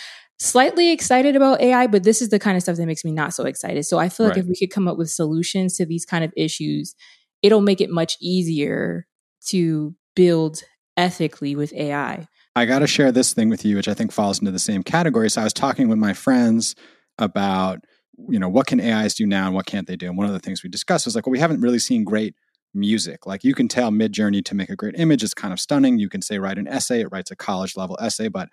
slightly 0.41 0.91
excited 0.91 1.37
about 1.37 1.61
AI, 1.61 1.87
but 1.87 2.03
this 2.03 2.21
is 2.21 2.31
the 2.31 2.39
kind 2.39 2.57
of 2.57 2.63
stuff 2.63 2.77
that 2.77 2.87
makes 2.87 3.05
me 3.05 3.13
not 3.13 3.35
so 3.35 3.45
excited. 3.45 3.85
So 3.85 3.99
I 3.99 4.09
feel 4.09 4.27
like 4.27 4.37
right. 4.37 4.45
if 4.45 4.49
we 4.49 4.57
could 4.57 4.71
come 4.71 4.89
up 4.89 4.99
with 4.99 5.11
solutions 5.11 5.77
to 5.77 5.87
these 5.87 6.05
kind 6.05 6.25
of 6.25 6.33
issues, 6.37 6.95
it'll 7.43 7.61
make 7.61 7.81
it 7.81 7.91
much 7.91 8.17
easier 8.21 9.07
to 9.47 9.95
build 10.17 10.63
ethically 10.97 11.55
with 11.55 11.73
AI. 11.75 12.27
I 12.57 12.67
got 12.67 12.81
to 12.81 12.87
share 12.87 13.13
this 13.13 13.33
thing 13.33 13.49
with 13.49 13.65
you, 13.65 13.77
which 13.77 13.89
I 13.89 13.95
think 13.95 14.13
falls 14.13 14.41
into 14.41 14.51
the 14.51 14.59
same 14.59 14.83
category. 14.83 15.31
So 15.31 15.41
I 15.41 15.45
was 15.45 15.53
talking 15.53 15.89
with 15.89 15.99
my 15.99 16.13
friends 16.13 16.75
about, 17.19 17.81
you 18.29 18.39
know, 18.39 18.49
what 18.49 18.67
can 18.67 18.81
AIs 18.81 19.15
do 19.15 19.27
now 19.27 19.47
and 19.47 19.55
what 19.55 19.67
can't 19.67 19.87
they 19.87 19.97
do? 19.97 20.09
And 20.09 20.19
one 20.19 20.27
of 20.27 20.33
the 20.33 20.41
things 20.41 20.63
we 20.63 20.71
discussed 20.71 21.07
was 21.07 21.15
like, 21.15 21.27
well, 21.27 21.33
we 21.33 21.39
haven't 21.39 21.61
really 21.61 21.79
seen 21.79 22.05
great 22.05 22.35
music. 22.75 23.27
Like 23.27 23.45
you 23.45 23.55
can 23.55 23.69
tell 23.69 23.91
Midjourney 23.91 24.45
to 24.45 24.55
make 24.55 24.71
a 24.71 24.77
great 24.77 24.97
image. 24.99 25.23
It's 25.23 25.35
kind 25.35 25.53
of 25.53 25.61
stunning. 25.61 25.99
You 25.99 26.09
can 26.09 26.23
say 26.23 26.39
write 26.39 26.59
an 26.59 26.69
essay. 26.69 27.01
It 27.01 27.09
writes 27.13 27.31
a 27.31 27.37
college 27.37 27.77
level 27.77 27.97
essay, 28.01 28.29
but 28.29 28.49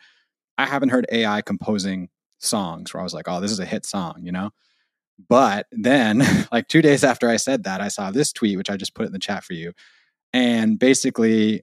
I 0.57 0.65
haven't 0.65 0.89
heard 0.89 1.05
AI 1.11 1.41
composing 1.41 2.09
songs 2.39 2.93
where 2.93 3.01
I 3.01 3.03
was 3.03 3.13
like, 3.13 3.27
oh, 3.27 3.41
this 3.41 3.51
is 3.51 3.59
a 3.59 3.65
hit 3.65 3.85
song, 3.85 4.21
you 4.21 4.31
know? 4.31 4.51
But 5.29 5.67
then, 5.71 6.23
like 6.51 6.67
two 6.67 6.81
days 6.81 7.03
after 7.03 7.29
I 7.29 7.37
said 7.37 7.63
that, 7.63 7.81
I 7.81 7.87
saw 7.87 8.11
this 8.11 8.31
tweet, 8.31 8.57
which 8.57 8.69
I 8.69 8.77
just 8.77 8.95
put 8.95 9.05
in 9.05 9.13
the 9.13 9.19
chat 9.19 9.43
for 9.43 9.53
you. 9.53 9.73
And 10.33 10.77
basically, 10.77 11.61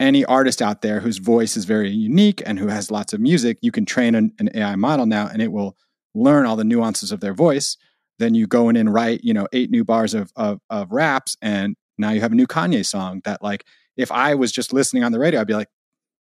any 0.00 0.24
artist 0.24 0.62
out 0.62 0.80
there 0.80 1.00
whose 1.00 1.18
voice 1.18 1.56
is 1.56 1.66
very 1.66 1.90
unique 1.90 2.42
and 2.46 2.58
who 2.58 2.68
has 2.68 2.90
lots 2.90 3.12
of 3.12 3.20
music, 3.20 3.58
you 3.60 3.70
can 3.70 3.84
train 3.84 4.14
an, 4.14 4.32
an, 4.38 4.48
AI 4.54 4.74
model 4.74 5.04
now 5.04 5.28
and 5.28 5.42
it 5.42 5.52
will 5.52 5.76
learn 6.14 6.46
all 6.46 6.56
the 6.56 6.64
nuances 6.64 7.12
of 7.12 7.20
their 7.20 7.34
voice. 7.34 7.76
Then 8.18 8.34
you 8.34 8.46
go 8.46 8.70
in 8.70 8.76
and 8.76 8.92
write, 8.92 9.22
you 9.22 9.34
know, 9.34 9.46
eight 9.52 9.70
new 9.70 9.84
bars 9.84 10.14
of, 10.14 10.32
of, 10.36 10.60
of 10.70 10.90
raps, 10.90 11.36
and 11.40 11.76
now 11.98 12.10
you 12.10 12.20
have 12.20 12.32
a 12.32 12.34
new 12.34 12.46
Kanye 12.46 12.84
song 12.84 13.20
that, 13.24 13.42
like, 13.42 13.64
if 13.96 14.10
I 14.10 14.34
was 14.34 14.52
just 14.52 14.72
listening 14.72 15.04
on 15.04 15.12
the 15.12 15.18
radio, 15.18 15.40
I'd 15.40 15.46
be 15.46 15.54
like, 15.54 15.68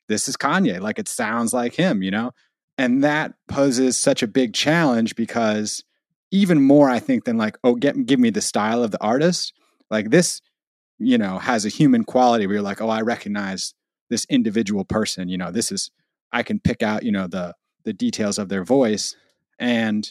this 0.08 0.28
is 0.28 0.38
Kanye. 0.38 0.80
Like, 0.80 1.00
it 1.00 1.08
sounds 1.08 1.54
like 1.54 1.74
him, 1.74 2.04
you 2.04 2.12
know? 2.12 2.32
And 2.78 3.04
that 3.04 3.34
poses 3.48 3.98
such 3.98 4.24
a 4.24 4.28
big 4.28 4.54
challenge 4.54 5.16
because 5.16 5.84
even 6.32 6.62
more, 6.62 6.90
I 6.90 7.00
think, 7.00 7.26
than 7.26 7.38
like, 7.38 7.58
oh, 7.64 7.76
get, 7.76 8.06
give 8.06 8.20
me 8.20 8.30
the 8.30 8.42
style 8.42 8.84
of 8.84 8.92
the 8.92 9.02
artist, 9.02 9.54
like 9.90 10.10
this 10.10 10.42
you 11.00 11.18
know, 11.18 11.40
has 11.40 11.66
a 11.66 11.70
human 11.70 12.04
quality 12.04 12.46
where 12.46 12.56
you're 12.56 12.64
like, 12.64 12.82
oh, 12.82 12.90
I 12.90 13.02
recognize 13.02 13.74
this 14.10 14.26
individual 14.30 14.84
person. 14.86 15.30
You 15.30 15.38
know, 15.38 15.52
this 15.52 15.72
is 15.72 15.92
I 16.32 16.44
can 16.44 16.60
pick 16.60 16.84
out, 16.84 17.04
you 17.04 17.12
know, 17.12 17.28
the 17.28 17.56
the 17.86 17.94
details 17.94 18.38
of 18.38 18.50
their 18.50 18.64
voice. 18.64 19.16
And 19.58 20.08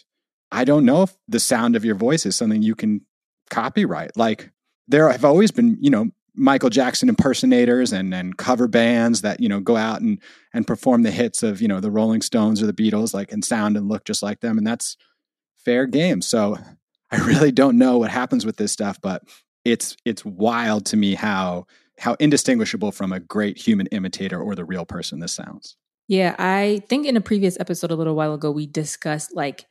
I 0.51 0.65
don't 0.65 0.85
know 0.85 1.03
if 1.03 1.17
the 1.29 1.41
sound 1.41 1.77
of 1.77 1.85
your 1.85 1.95
voice 1.95 2.25
is 2.25 2.37
something 2.37 2.63
you 2.63 2.75
can 2.75 3.03
copyright. 3.51 4.17
Like 4.17 4.51
there 4.87 5.11
have 5.11 5.25
always 5.25 5.51
been, 5.51 5.77
you 5.81 5.91
know, 5.91 6.11
Michael 6.35 6.71
Jackson 6.71 7.09
impersonators 7.09 7.93
and 7.93 8.15
and 8.15 8.37
cover 8.37 8.69
bands 8.69 9.23
that, 9.23 9.41
you 9.41 9.49
know, 9.49 9.61
go 9.61 9.77
out 9.77 10.01
and 10.01 10.21
and 10.55 10.67
perform 10.67 11.03
the 11.03 11.11
hits 11.11 11.43
of, 11.43 11.61
you 11.61 11.69
know, 11.69 11.81
the 11.81 11.91
Rolling 11.91 12.23
Stones 12.23 12.63
or 12.63 12.67
the 12.67 12.73
Beatles, 12.73 13.13
like 13.13 13.33
and 13.33 13.45
sound 13.45 13.77
and 13.77 13.89
look 13.89 14.05
just 14.05 14.23
like 14.23 14.41
them. 14.41 14.57
And 14.57 14.67
that's 14.67 14.97
fair 15.57 15.87
game. 15.87 16.23
So 16.23 16.57
I 17.11 17.19
really 17.27 17.53
don't 17.53 17.79
know 17.79 17.99
what 17.99 18.11
happens 18.11 18.47
with 18.47 18.57
this 18.57 18.73
stuff, 18.73 18.99
but 19.03 19.23
it's 19.65 19.97
it's 20.05 20.25
wild 20.25 20.87
to 20.87 20.97
me 20.97 21.15
how 21.15 21.67
how 21.99 22.15
indistinguishable 22.21 22.93
from 22.93 23.13
a 23.13 23.21
great 23.21 23.59
human 23.59 23.87
imitator 23.89 24.41
or 24.41 24.55
the 24.55 24.65
real 24.65 24.87
person 24.87 25.21
this 25.21 25.33
sounds. 25.33 25.77
Yeah, 26.07 26.35
I 26.39 26.83
think 26.89 27.07
in 27.07 27.17
a 27.17 27.21
previous 27.21 27.59
episode 27.61 27.91
a 27.91 27.97
little 27.97 28.15
while 28.15 28.35
ago 28.35 28.51
we 28.51 28.67
discussed 28.67 29.35
like 29.35 29.67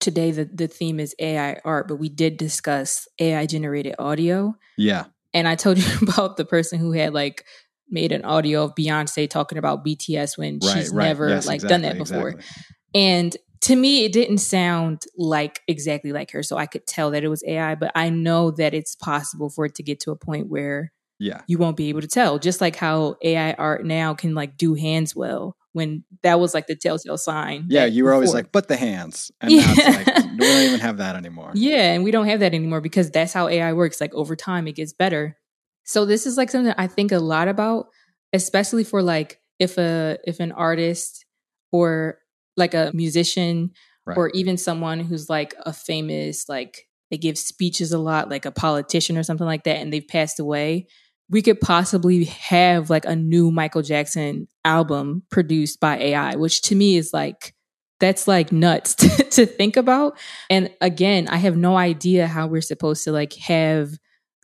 today 0.00 0.30
the, 0.30 0.44
the 0.44 0.68
theme 0.68 1.00
is 1.00 1.14
AI 1.18 1.60
art, 1.64 1.88
but 1.88 1.96
we 1.96 2.08
did 2.08 2.36
discuss 2.36 3.08
AI 3.18 3.46
generated 3.46 3.94
audio. 3.98 4.54
Yeah. 4.76 5.06
And 5.34 5.48
I 5.48 5.54
told 5.54 5.78
you 5.84 5.98
about 6.02 6.36
the 6.36 6.44
person 6.44 6.78
who 6.78 6.92
had 6.92 7.12
like 7.12 7.44
made 7.88 8.12
an 8.12 8.24
audio 8.24 8.64
of 8.64 8.74
Beyonce 8.74 9.28
talking 9.28 9.58
about 9.58 9.84
BTS 9.84 10.36
when 10.38 10.58
right, 10.62 10.74
she's 10.74 10.90
right. 10.90 11.06
never 11.06 11.28
yes, 11.28 11.46
like 11.46 11.56
exactly, 11.56 11.72
done 11.72 11.82
that 11.82 11.98
before. 11.98 12.28
Exactly. 12.30 12.72
And 12.94 13.36
to 13.62 13.76
me, 13.76 14.04
it 14.04 14.12
didn't 14.12 14.38
sound 14.38 15.02
like 15.16 15.60
exactly 15.68 16.12
like 16.12 16.30
her. 16.32 16.42
So 16.42 16.56
I 16.56 16.66
could 16.66 16.86
tell 16.86 17.10
that 17.12 17.24
it 17.24 17.28
was 17.28 17.42
AI, 17.46 17.74
but 17.74 17.92
I 17.94 18.10
know 18.10 18.50
that 18.52 18.74
it's 18.74 18.94
possible 18.94 19.50
for 19.50 19.64
it 19.66 19.74
to 19.76 19.82
get 19.82 20.00
to 20.00 20.10
a 20.10 20.16
point 20.16 20.48
where 20.48 20.92
yeah 21.18 21.40
you 21.46 21.56
won't 21.56 21.78
be 21.78 21.88
able 21.88 22.02
to 22.02 22.08
tell. 22.08 22.38
Just 22.38 22.60
like 22.60 22.76
how 22.76 23.16
AI 23.22 23.52
art 23.54 23.84
now 23.84 24.14
can 24.14 24.34
like 24.34 24.56
do 24.56 24.74
hands 24.74 25.16
well 25.16 25.56
when 25.76 26.04
that 26.22 26.40
was 26.40 26.54
like 26.54 26.66
the 26.66 26.74
telltale 26.74 27.18
sign. 27.18 27.66
Yeah, 27.68 27.84
you 27.84 28.04
were 28.04 28.10
before. 28.10 28.14
always 28.14 28.32
like, 28.32 28.50
but 28.50 28.66
the 28.66 28.76
hands. 28.76 29.30
And 29.42 29.52
yeah. 29.52 29.60
now 29.60 29.74
it's 29.76 30.08
like, 30.08 30.24
we 30.32 30.38
don't 30.38 30.62
even 30.62 30.80
have 30.80 30.96
that 30.96 31.16
anymore. 31.16 31.52
Yeah, 31.54 31.92
and 31.92 32.02
we 32.02 32.10
don't 32.10 32.26
have 32.28 32.40
that 32.40 32.54
anymore 32.54 32.80
because 32.80 33.10
that's 33.10 33.34
how 33.34 33.48
AI 33.48 33.74
works. 33.74 34.00
Like 34.00 34.14
over 34.14 34.34
time, 34.34 34.66
it 34.68 34.72
gets 34.72 34.94
better. 34.94 35.36
So 35.84 36.06
this 36.06 36.24
is 36.26 36.38
like 36.38 36.50
something 36.50 36.74
I 36.78 36.86
think 36.86 37.12
a 37.12 37.18
lot 37.18 37.48
about, 37.48 37.88
especially 38.32 38.84
for 38.84 39.02
like 39.02 39.38
if 39.58 39.76
a 39.76 40.18
if 40.24 40.40
an 40.40 40.52
artist 40.52 41.26
or 41.72 42.18
like 42.56 42.74
a 42.74 42.90
musician 42.94 43.70
right. 44.04 44.16
or 44.16 44.30
even 44.30 44.56
someone 44.56 45.00
who's 45.00 45.28
like 45.28 45.54
a 45.64 45.72
famous 45.72 46.48
like 46.48 46.86
they 47.10 47.16
give 47.18 47.38
speeches 47.38 47.92
a 47.92 47.98
lot, 47.98 48.30
like 48.30 48.44
a 48.44 48.50
politician 48.50 49.16
or 49.16 49.22
something 49.22 49.46
like 49.46 49.64
that, 49.64 49.76
and 49.76 49.92
they've 49.92 50.06
passed 50.06 50.40
away 50.40 50.86
we 51.28 51.42
could 51.42 51.60
possibly 51.60 52.24
have 52.24 52.90
like 52.90 53.04
a 53.04 53.16
new 53.16 53.50
Michael 53.50 53.82
Jackson 53.82 54.46
album 54.64 55.22
produced 55.30 55.80
by 55.80 55.98
AI, 55.98 56.36
which 56.36 56.62
to 56.62 56.74
me 56.74 56.96
is 56.96 57.12
like, 57.12 57.54
that's 57.98 58.28
like 58.28 58.52
nuts 58.52 58.94
to, 58.96 59.08
to, 59.08 59.46
think 59.46 59.76
about. 59.76 60.18
And 60.50 60.70
again, 60.80 61.28
I 61.28 61.36
have 61.38 61.56
no 61.56 61.76
idea 61.76 62.26
how 62.26 62.46
we're 62.46 62.60
supposed 62.60 63.04
to 63.04 63.12
like 63.12 63.32
have 63.34 63.90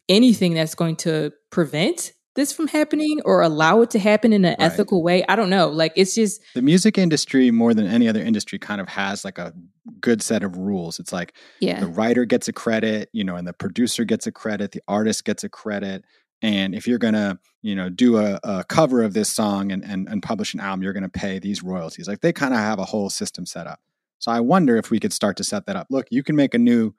anything 0.08 0.54
that's 0.54 0.74
going 0.74 0.96
to 0.96 1.32
prevent 1.50 2.12
this 2.34 2.52
from 2.52 2.66
happening 2.66 3.20
or 3.24 3.42
allow 3.42 3.82
it 3.82 3.90
to 3.90 3.98
happen 3.98 4.32
in 4.32 4.44
an 4.44 4.56
right. 4.58 4.72
ethical 4.72 5.02
way. 5.02 5.24
I 5.28 5.36
don't 5.36 5.50
know. 5.50 5.68
Like 5.68 5.92
it's 5.96 6.14
just 6.14 6.40
the 6.54 6.62
music 6.62 6.96
industry 6.98 7.50
more 7.50 7.74
than 7.74 7.86
any 7.86 8.08
other 8.08 8.20
industry 8.20 8.58
kind 8.58 8.80
of 8.80 8.88
has 8.88 9.24
like 9.24 9.38
a 9.38 9.52
good 10.00 10.22
set 10.22 10.42
of 10.42 10.56
rules. 10.56 10.98
It's 10.98 11.12
like 11.12 11.34
yeah. 11.60 11.80
the 11.80 11.86
writer 11.86 12.24
gets 12.24 12.48
a 12.48 12.52
credit, 12.52 13.10
you 13.12 13.24
know, 13.24 13.36
and 13.36 13.46
the 13.46 13.52
producer 13.52 14.04
gets 14.04 14.26
a 14.26 14.32
credit, 14.32 14.72
the 14.72 14.82
artist 14.88 15.24
gets 15.24 15.44
a 15.44 15.48
credit 15.48 16.04
and 16.42 16.74
if 16.74 16.86
you're 16.86 16.98
going 16.98 17.14
to 17.14 17.38
you 17.62 17.74
know 17.74 17.88
do 17.88 18.18
a, 18.18 18.38
a, 18.42 18.64
cover 18.64 19.02
of 19.02 19.14
this 19.14 19.32
song 19.32 19.70
and, 19.72 19.84
and, 19.84 20.08
and 20.08 20.22
publish 20.22 20.52
an 20.52 20.60
album 20.60 20.82
you're 20.82 20.92
going 20.92 21.02
to 21.02 21.08
pay 21.08 21.38
these 21.38 21.62
royalties 21.62 22.08
like 22.08 22.20
they 22.20 22.32
kind 22.32 22.52
of 22.52 22.60
have 22.60 22.78
a 22.78 22.84
whole 22.84 23.08
system 23.08 23.46
set 23.46 23.66
up 23.66 23.80
so 24.18 24.30
i 24.30 24.40
wonder 24.40 24.76
if 24.76 24.90
we 24.90 25.00
could 25.00 25.12
start 25.12 25.36
to 25.36 25.44
set 25.44 25.66
that 25.66 25.76
up 25.76 25.86
look 25.88 26.06
you 26.10 26.22
can 26.22 26.36
make 26.36 26.52
a 26.52 26.58
new 26.58 26.92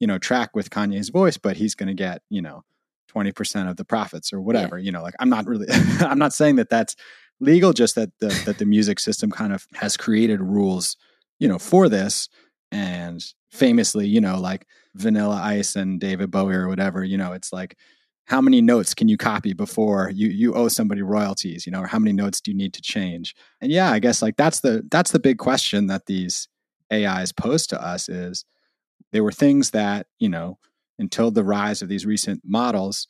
you 0.00 0.06
know 0.06 0.18
track 0.18 0.56
with 0.56 0.70
kanye's 0.70 1.10
voice 1.10 1.36
but 1.36 1.56
he's 1.56 1.74
going 1.74 1.86
to 1.86 1.94
get 1.94 2.22
you 2.30 2.42
know 2.42 2.64
20% 3.14 3.70
of 3.70 3.76
the 3.76 3.84
profits 3.84 4.32
or 4.32 4.40
whatever 4.40 4.78
yeah. 4.78 4.84
you 4.84 4.92
know 4.92 5.02
like 5.02 5.14
i'm 5.20 5.30
not 5.30 5.46
really 5.46 5.66
i'm 6.00 6.18
not 6.18 6.32
saying 6.32 6.56
that 6.56 6.70
that's 6.70 6.94
legal 7.40 7.72
just 7.72 7.94
that 7.94 8.10
the, 8.20 8.28
that 8.46 8.58
the 8.58 8.66
music 8.66 8.98
system 8.98 9.30
kind 9.30 9.52
of 9.52 9.66
has 9.74 9.96
created 9.96 10.40
rules 10.40 10.96
you 11.38 11.48
know 11.48 11.58
for 11.58 11.88
this 11.88 12.28
and 12.70 13.24
famously 13.50 14.06
you 14.06 14.20
know 14.20 14.38
like 14.38 14.66
vanilla 14.94 15.40
ice 15.42 15.76
and 15.76 16.00
david 16.00 16.30
bowie 16.30 16.54
or 16.54 16.68
whatever 16.68 17.04
you 17.04 17.16
know 17.16 17.32
it's 17.32 17.52
like 17.52 17.76
how 18.26 18.42
many 18.42 18.60
notes 18.60 18.92
can 18.92 19.08
you 19.08 19.16
copy 19.16 19.54
before 19.54 20.10
you 20.14 20.28
you 20.28 20.54
owe 20.54 20.68
somebody 20.68 21.00
royalties 21.00 21.64
you 21.64 21.72
know 21.72 21.80
or 21.80 21.86
how 21.86 21.98
many 21.98 22.12
notes 22.12 22.40
do 22.40 22.50
you 22.50 22.56
need 22.56 22.74
to 22.74 22.82
change 22.82 23.34
and 23.60 23.72
yeah 23.72 23.90
i 23.90 23.98
guess 23.98 24.20
like 24.20 24.36
that's 24.36 24.60
the 24.60 24.82
that's 24.90 25.12
the 25.12 25.20
big 25.20 25.38
question 25.38 25.86
that 25.86 26.06
these 26.06 26.48
ais 26.90 27.32
pose 27.32 27.66
to 27.66 27.82
us 27.82 28.08
is 28.08 28.44
there 29.12 29.24
were 29.24 29.32
things 29.32 29.70
that 29.70 30.06
you 30.18 30.28
know 30.28 30.58
until 30.98 31.30
the 31.30 31.44
rise 31.44 31.82
of 31.82 31.88
these 31.88 32.06
recent 32.06 32.42
models 32.44 33.06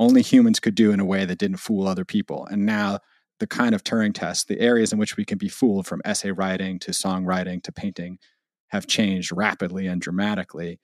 only 0.00 0.22
humans 0.22 0.58
could 0.60 0.74
do 0.74 0.90
in 0.90 1.00
a 1.00 1.04
way 1.04 1.24
that 1.24 1.38
didn't 1.38 1.58
fool 1.58 1.86
other 1.86 2.04
people 2.04 2.46
and 2.50 2.64
now 2.66 2.98
the 3.40 3.46
kind 3.46 3.74
of 3.74 3.82
turing 3.82 4.14
test 4.14 4.48
the 4.48 4.60
areas 4.60 4.92
in 4.92 4.98
which 4.98 5.16
we 5.16 5.24
can 5.24 5.38
be 5.38 5.48
fooled 5.48 5.86
from 5.86 6.02
essay 6.04 6.30
writing 6.30 6.78
to 6.78 6.90
songwriting 6.90 7.62
to 7.62 7.72
painting 7.72 8.18
have 8.68 8.86
changed 8.86 9.32
rapidly 9.32 9.86
and 9.86 10.00
dramatically 10.00 10.78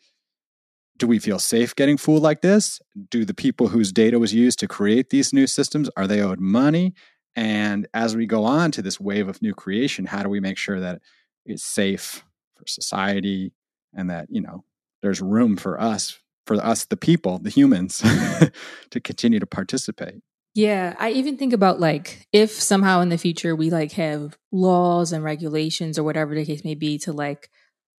do 1.01 1.07
we 1.07 1.19
feel 1.19 1.39
safe 1.39 1.75
getting 1.75 1.97
fooled 1.97 2.23
like 2.23 2.43
this? 2.43 2.79
Do 3.09 3.25
the 3.25 3.35
people 3.35 3.69
whose 3.69 3.91
data 3.91 4.19
was 4.19 4.35
used 4.35 4.59
to 4.61 4.69
create 4.69 5.09
these 5.09 5.33
new 5.33 5.47
systems 5.47 5.89
are 5.97 6.07
they 6.07 6.21
owed 6.21 6.39
money? 6.39 6.95
And 7.35 7.89
as 7.95 8.15
we 8.15 8.27
go 8.27 8.45
on 8.45 8.71
to 8.73 8.83
this 8.83 9.01
wave 9.01 9.27
of 9.27 9.41
new 9.41 9.55
creation, 9.55 10.05
how 10.05 10.23
do 10.23 10.29
we 10.29 10.41
make 10.41 10.59
sure 10.59 10.79
that 10.79 11.01
it's 11.47 11.65
safe 11.65 12.23
for 12.55 12.65
society 12.67 13.53
and 13.95 14.11
that, 14.11 14.27
you 14.31 14.43
know, 14.43 14.65
there's 15.01 15.23
room 15.23 15.57
for 15.57 15.81
us, 15.81 16.21
for 16.51 16.65
us 16.65 16.85
the 16.87 16.97
people, 16.97 17.39
the 17.39 17.51
humans 17.51 17.99
to 18.91 19.01
continue 19.01 19.39
to 19.39 19.47
participate? 19.47 20.23
Yeah, 20.55 20.97
I 20.99 21.11
even 21.11 21.37
think 21.37 21.53
about 21.53 21.79
like 21.79 22.27
if 22.33 22.51
somehow 22.51 23.01
in 23.03 23.09
the 23.09 23.19
future 23.19 23.55
we 23.55 23.71
like 23.71 23.93
have 23.93 24.37
laws 24.51 25.13
and 25.13 25.23
regulations 25.23 25.99
or 25.99 26.03
whatever 26.03 26.35
the 26.35 26.45
case 26.45 26.65
may 26.65 26.75
be 26.75 26.99
to 26.99 27.13
like 27.13 27.49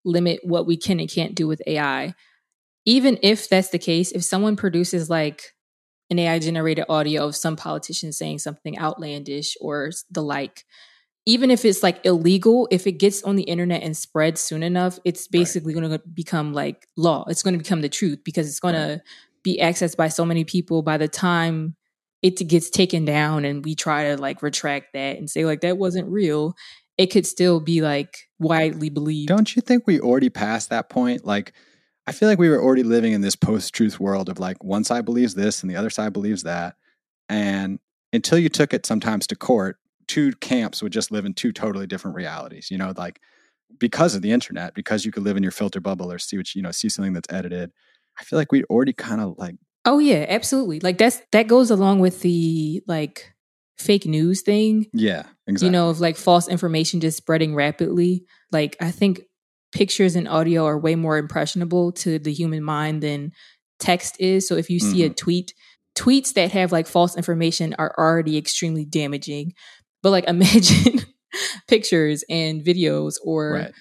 limit 0.03 0.41
what 0.43 0.67
we 0.67 0.75
can 0.75 0.99
and 0.99 1.09
can't 1.09 1.35
do 1.35 1.47
with 1.47 1.61
AI 1.65 2.13
even 2.85 3.19
if 3.21 3.47
that's 3.49 3.69
the 3.69 3.79
case, 3.79 4.11
if 4.11 4.23
someone 4.23 4.55
produces 4.55 5.09
like 5.09 5.53
an 6.09 6.19
AI 6.19 6.39
generated 6.39 6.85
audio 6.89 7.27
of 7.27 7.35
some 7.35 7.55
politician 7.55 8.11
saying 8.11 8.39
something 8.39 8.77
outlandish 8.79 9.55
or 9.61 9.91
the 10.09 10.23
like, 10.23 10.65
even 11.25 11.51
if 11.51 11.65
it's 11.65 11.83
like 11.83 12.03
illegal, 12.05 12.67
if 12.71 12.87
it 12.87 12.93
gets 12.93 13.23
on 13.23 13.35
the 13.35 13.43
internet 13.43 13.83
and 13.83 13.95
spreads 13.95 14.41
soon 14.41 14.63
enough, 14.63 14.99
it's 15.05 15.27
basically 15.27 15.75
right. 15.75 15.81
going 15.81 15.99
to 15.99 16.07
become 16.13 16.53
like 16.53 16.87
law. 16.97 17.25
It's 17.27 17.43
going 17.43 17.53
to 17.53 17.59
become 17.59 17.81
the 17.81 17.89
truth 17.89 18.19
because 18.23 18.47
it's 18.47 18.59
going 18.59 18.75
right. 18.75 18.97
to 18.97 19.01
be 19.43 19.59
accessed 19.61 19.97
by 19.97 20.07
so 20.07 20.25
many 20.25 20.43
people 20.43 20.81
by 20.81 20.97
the 20.97 21.07
time 21.07 21.75
it 22.21 22.47
gets 22.47 22.69
taken 22.69 23.03
down 23.05 23.45
and 23.45 23.65
we 23.65 23.73
try 23.73 24.09
to 24.09 24.21
like 24.21 24.43
retract 24.43 24.93
that 24.93 25.17
and 25.17 25.29
say 25.29 25.43
like 25.45 25.61
that 25.61 25.79
wasn't 25.79 26.07
real 26.07 26.55
it 26.99 27.07
could 27.07 27.25
still 27.25 27.59
be 27.59 27.81
like 27.81 28.29
widely 28.37 28.89
believed 28.89 29.27
don't 29.27 29.55
you 29.55 29.61
think 29.63 29.87
we 29.87 29.99
already 29.99 30.29
passed 30.29 30.69
that 30.69 30.87
point 30.87 31.25
like 31.25 31.51
I 32.07 32.13
feel 32.13 32.27
like 32.27 32.39
we 32.39 32.49
were 32.49 32.61
already 32.61 32.83
living 32.83 33.13
in 33.13 33.21
this 33.21 33.35
post 33.35 33.73
truth 33.73 33.99
world 33.99 34.27
of 34.29 34.39
like 34.39 34.63
one 34.63 34.83
side 34.83 35.05
believes 35.05 35.35
this 35.35 35.61
and 35.61 35.69
the 35.69 35.75
other 35.75 35.89
side 35.89 36.13
believes 36.13 36.43
that. 36.43 36.75
And 37.29 37.79
until 38.11 38.39
you 38.39 38.49
took 38.49 38.73
it 38.73 38.85
sometimes 38.85 39.27
to 39.27 39.35
court, 39.35 39.77
two 40.11 40.33
camps 40.33 40.83
would 40.83 40.91
just 40.91 41.09
live 41.09 41.25
in 41.25 41.33
two 41.33 41.53
totally 41.53 41.87
different 41.87 42.17
realities. 42.17 42.69
You 42.69 42.77
know, 42.77 42.93
like 42.97 43.21
because 43.79 44.13
of 44.13 44.21
the 44.21 44.31
internet, 44.31 44.73
because 44.73 45.05
you 45.05 45.11
could 45.11 45.23
live 45.23 45.37
in 45.37 45.43
your 45.43 45.53
filter 45.53 45.79
bubble 45.79 46.11
or 46.11 46.19
see 46.19 46.35
what 46.35 46.53
you 46.53 46.61
know, 46.61 46.71
see 46.71 46.89
something 46.89 47.13
that's 47.13 47.31
edited. 47.31 47.71
I 48.19 48.23
feel 48.25 48.37
like 48.37 48.51
we 48.51 48.65
already 48.65 48.93
kind 48.93 49.21
of 49.21 49.35
like 49.37 49.55
Oh 49.85 49.99
yeah, 49.99 50.25
absolutely. 50.27 50.81
Like 50.81 50.97
that's 50.97 51.21
that 51.31 51.47
goes 51.47 51.71
along 51.71 51.99
with 51.99 52.19
the 52.21 52.83
like 52.87 53.33
fake 53.77 54.05
news 54.05 54.41
thing. 54.41 54.87
Yeah, 54.93 55.23
exactly. 55.47 55.67
You 55.67 55.71
know, 55.71 55.89
of 55.89 56.01
like 56.01 56.17
false 56.17 56.49
information 56.49 56.99
just 56.99 57.17
spreading 57.17 57.55
rapidly. 57.55 58.25
Like 58.51 58.75
I 58.81 58.91
think 58.91 59.21
pictures 59.71 60.17
and 60.17 60.27
audio 60.27 60.65
are 60.65 60.77
way 60.77 60.95
more 60.95 61.17
impressionable 61.17 61.93
to 61.93 62.19
the 62.19 62.33
human 62.33 62.63
mind 62.63 63.01
than 63.01 63.31
text 63.79 64.17
is. 64.19 64.45
So 64.45 64.55
if 64.55 64.69
you 64.69 64.79
mm-hmm. 64.79 64.91
see 64.91 65.03
a 65.03 65.07
mm-hmm. 65.07 65.15
tweet, 65.15 65.53
tweets 65.97 66.33
that 66.33 66.51
have 66.51 66.71
like 66.71 66.87
false 66.87 67.17
information 67.17 67.75
are 67.77 67.93
already 67.97 68.37
extremely 68.37 68.85
damaging. 68.85 69.53
But 70.01 70.11
like 70.11 70.23
imagine 70.27 71.01
pictures 71.67 72.23
and 72.29 72.63
videos 72.63 73.15
or 73.23 73.53
right. 73.53 73.73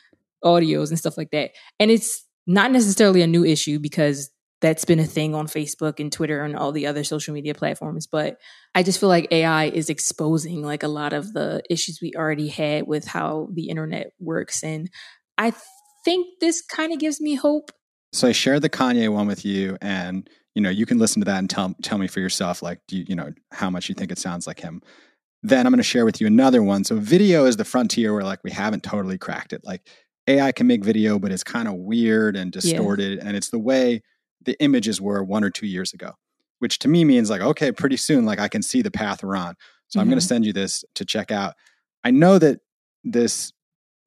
audios 0.44 0.90
and 0.90 0.98
stuff 0.98 1.16
like 1.16 1.30
that. 1.30 1.52
And 1.78 1.90
it's 1.90 2.24
not 2.46 2.72
necessarily 2.72 3.22
a 3.22 3.26
new 3.26 3.44
issue 3.44 3.78
because 3.78 4.30
that's 4.60 4.84
been 4.84 4.98
a 4.98 5.06
thing 5.06 5.34
on 5.34 5.46
Facebook 5.46 6.00
and 6.00 6.12
Twitter 6.12 6.42
and 6.42 6.54
all 6.54 6.70
the 6.70 6.86
other 6.86 7.02
social 7.02 7.32
media 7.32 7.54
platforms. 7.54 8.06
But 8.06 8.38
I 8.74 8.82
just 8.82 9.00
feel 9.00 9.08
like 9.08 9.28
AI 9.30 9.66
is 9.66 9.88
exposing 9.88 10.62
like 10.62 10.82
a 10.82 10.88
lot 10.88 11.12
of 11.12 11.32
the 11.32 11.62
issues 11.70 12.00
we 12.02 12.12
already 12.14 12.48
had 12.48 12.86
with 12.86 13.06
how 13.06 13.48
the 13.52 13.68
internet 13.68 14.12
works. 14.18 14.62
And 14.62 14.90
I 15.38 15.52
think 16.04 16.26
this 16.40 16.62
kind 16.62 16.92
of 16.92 16.98
gives 16.98 17.20
me 17.20 17.34
hope. 17.34 17.72
So 18.12 18.28
I 18.28 18.32
shared 18.32 18.62
the 18.62 18.68
Kanye 18.68 19.08
one 19.08 19.26
with 19.26 19.44
you, 19.44 19.78
and 19.80 20.28
you 20.54 20.62
know 20.62 20.70
you 20.70 20.84
can 20.84 20.98
listen 20.98 21.20
to 21.20 21.26
that 21.26 21.38
and 21.38 21.48
tell 21.48 21.74
tell 21.82 21.96
me 21.96 22.08
for 22.08 22.20
yourself, 22.20 22.60
like 22.60 22.80
do 22.88 22.98
you, 22.98 23.04
you 23.08 23.14
know 23.14 23.32
how 23.52 23.70
much 23.70 23.88
you 23.88 23.94
think 23.94 24.10
it 24.10 24.18
sounds 24.18 24.46
like 24.46 24.60
him. 24.60 24.82
Then 25.42 25.66
I'm 25.66 25.72
going 25.72 25.78
to 25.78 25.82
share 25.82 26.04
with 26.04 26.20
you 26.20 26.26
another 26.26 26.62
one. 26.62 26.84
So 26.84 26.96
video 26.96 27.46
is 27.46 27.56
the 27.56 27.64
frontier 27.64 28.12
where 28.12 28.24
like 28.24 28.40
we 28.44 28.50
haven't 28.50 28.82
totally 28.82 29.18
cracked 29.18 29.52
it. 29.52 29.64
Like 29.64 29.88
AI 30.26 30.52
can 30.52 30.66
make 30.66 30.84
video, 30.84 31.18
but 31.18 31.32
it's 31.32 31.44
kind 31.44 31.66
of 31.66 31.74
weird 31.74 32.36
and 32.36 32.52
distorted, 32.52 33.18
yeah. 33.18 33.24
and 33.26 33.36
it's 33.36 33.50
the 33.50 33.58
way 33.58 34.02
the 34.44 34.60
images 34.62 35.00
were 35.00 35.22
one 35.22 35.44
or 35.44 35.50
two 35.50 35.66
years 35.66 35.92
ago, 35.92 36.12
which 36.58 36.78
to 36.80 36.88
me 36.88 37.04
means 37.04 37.30
like 37.30 37.40
okay, 37.40 37.72
pretty 37.72 37.96
soon 37.96 38.24
like 38.26 38.38
I 38.38 38.48
can 38.48 38.62
see 38.62 38.82
the 38.82 38.90
path 38.90 39.22
we're 39.22 39.36
on. 39.36 39.54
So 39.88 39.96
mm-hmm. 39.96 40.00
I'm 40.00 40.08
going 40.08 40.20
to 40.20 40.26
send 40.26 40.44
you 40.44 40.52
this 40.52 40.84
to 40.94 41.04
check 41.04 41.30
out. 41.30 41.54
I 42.04 42.10
know 42.10 42.38
that 42.38 42.60
this 43.02 43.52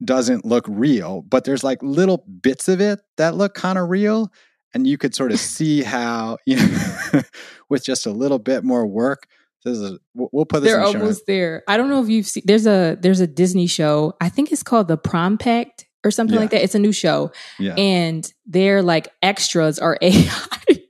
doesn't 0.04 0.44
look 0.44 0.64
real, 0.68 1.22
but 1.22 1.44
there's 1.44 1.64
like 1.64 1.82
little 1.82 2.18
bits 2.18 2.68
of 2.68 2.80
it 2.80 3.00
that 3.16 3.34
look 3.34 3.54
kind 3.54 3.78
of 3.78 3.88
real. 3.88 4.32
And 4.72 4.86
you 4.86 4.98
could 4.98 5.14
sort 5.14 5.30
of 5.30 5.38
see 5.38 5.82
how, 5.82 6.38
you 6.46 6.56
know, 6.56 7.22
with 7.68 7.84
just 7.84 8.06
a 8.06 8.10
little 8.10 8.38
bit 8.38 8.64
more 8.64 8.86
work, 8.86 9.26
this 9.64 9.78
is 9.78 9.98
we'll 10.14 10.44
put 10.44 10.62
this. 10.62 10.72
They're 10.72 10.82
almost 10.82 11.26
there. 11.26 11.62
I 11.68 11.76
don't 11.76 11.88
know 11.88 12.02
if 12.02 12.08
you've 12.08 12.26
seen. 12.26 12.42
There's 12.46 12.66
a 12.66 12.96
there's 13.00 13.20
a 13.20 13.26
Disney 13.26 13.66
show. 13.66 14.14
I 14.20 14.28
think 14.28 14.52
it's 14.52 14.62
called 14.62 14.88
The 14.88 14.96
Prom 14.96 15.38
Pact. 15.38 15.86
or 16.04 16.10
something 16.10 16.34
Yeah. 16.34 16.40
like 16.42 16.50
that. 16.50 16.62
It's 16.62 16.74
a 16.74 16.78
new 16.78 16.92
show. 16.92 17.32
Yeah. 17.58 17.74
And 17.76 18.30
their 18.44 18.82
like 18.82 19.08
extras 19.22 19.78
are 19.78 19.96
AI. 20.02 20.28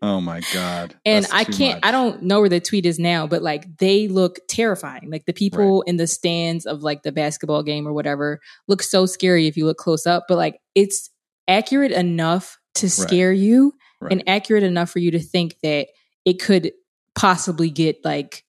oh 0.02 0.20
my 0.20 0.40
god. 0.52 0.96
and 1.06 1.24
I 1.32 1.44
can't 1.44 1.76
much. 1.76 1.88
I 1.88 1.92
don't 1.92 2.24
know 2.24 2.40
where 2.40 2.48
the 2.48 2.58
tweet 2.58 2.84
is 2.84 2.98
now, 2.98 3.28
but 3.28 3.40
like 3.40 3.76
they 3.78 4.08
look 4.08 4.40
terrifying. 4.48 5.08
Like 5.12 5.24
the 5.26 5.32
people 5.32 5.82
in 5.82 5.98
the 5.98 6.08
stands 6.08 6.66
of 6.66 6.82
like 6.82 7.04
the 7.04 7.12
basketball 7.12 7.62
game 7.62 7.86
or 7.86 7.92
whatever 7.92 8.40
look 8.66 8.82
so 8.82 9.06
scary 9.06 9.46
if 9.46 9.56
you 9.56 9.66
look 9.66 9.76
close 9.78 10.04
up, 10.04 10.24
but 10.28 10.36
like 10.36 10.58
it's 10.74 11.10
accurate 11.46 11.92
enough 11.92 12.58
to 12.76 12.90
scare 12.90 13.32
you 13.32 13.72
Right. 14.00 14.10
and 14.10 14.24
accurate 14.28 14.64
enough 14.64 14.90
for 14.90 14.98
you 14.98 15.12
to 15.12 15.20
think 15.20 15.56
that 15.62 15.86
it 16.24 16.40
could 16.42 16.72
possibly 17.14 17.70
get 17.70 18.04
like 18.04 18.42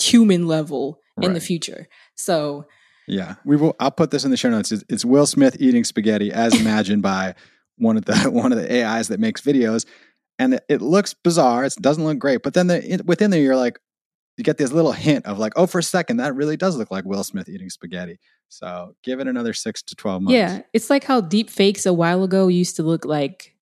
human 0.00 0.46
level 0.46 1.00
in 1.20 1.32
the 1.32 1.40
future. 1.40 1.88
So 2.14 2.66
Yeah, 3.06 3.36
we 3.44 3.56
will. 3.56 3.74
I'll 3.80 3.90
put 3.90 4.10
this 4.10 4.24
in 4.24 4.30
the 4.30 4.36
show 4.36 4.50
notes. 4.50 4.70
It's, 4.70 4.84
it's 4.88 5.04
Will 5.04 5.26
Smith 5.26 5.56
eating 5.60 5.84
spaghetti 5.84 6.30
as 6.30 6.58
imagined 6.60 7.02
by 7.02 7.34
one 7.76 7.96
of 7.96 8.04
the 8.04 8.16
one 8.30 8.52
of 8.52 8.58
the 8.58 8.84
AIs 8.84 9.08
that 9.08 9.20
makes 9.20 9.40
videos, 9.40 9.86
and 10.38 10.54
it, 10.54 10.64
it 10.68 10.82
looks 10.82 11.14
bizarre. 11.14 11.64
It 11.64 11.74
doesn't 11.80 12.04
look 12.04 12.18
great, 12.18 12.42
but 12.42 12.54
then 12.54 12.66
the, 12.66 12.94
it, 12.94 13.06
within 13.06 13.30
there, 13.30 13.40
you're 13.40 13.56
like, 13.56 13.78
you 14.36 14.44
get 14.44 14.58
this 14.58 14.72
little 14.72 14.92
hint 14.92 15.26
of 15.26 15.38
like, 15.38 15.54
oh, 15.56 15.66
for 15.66 15.78
a 15.78 15.82
second, 15.82 16.18
that 16.18 16.34
really 16.34 16.56
does 16.56 16.76
look 16.76 16.90
like 16.90 17.04
Will 17.04 17.24
Smith 17.24 17.48
eating 17.48 17.70
spaghetti. 17.70 18.18
So 18.48 18.94
give 19.02 19.20
it 19.20 19.26
another 19.26 19.52
six 19.52 19.82
to 19.82 19.96
twelve 19.96 20.22
months. 20.22 20.34
Yeah, 20.34 20.62
it's 20.72 20.90
like 20.90 21.04
how 21.04 21.20
deep 21.20 21.50
fakes 21.50 21.86
a 21.86 21.92
while 21.92 22.22
ago 22.22 22.48
used 22.48 22.76
to 22.76 22.82
look 22.82 23.04
like 23.04 23.54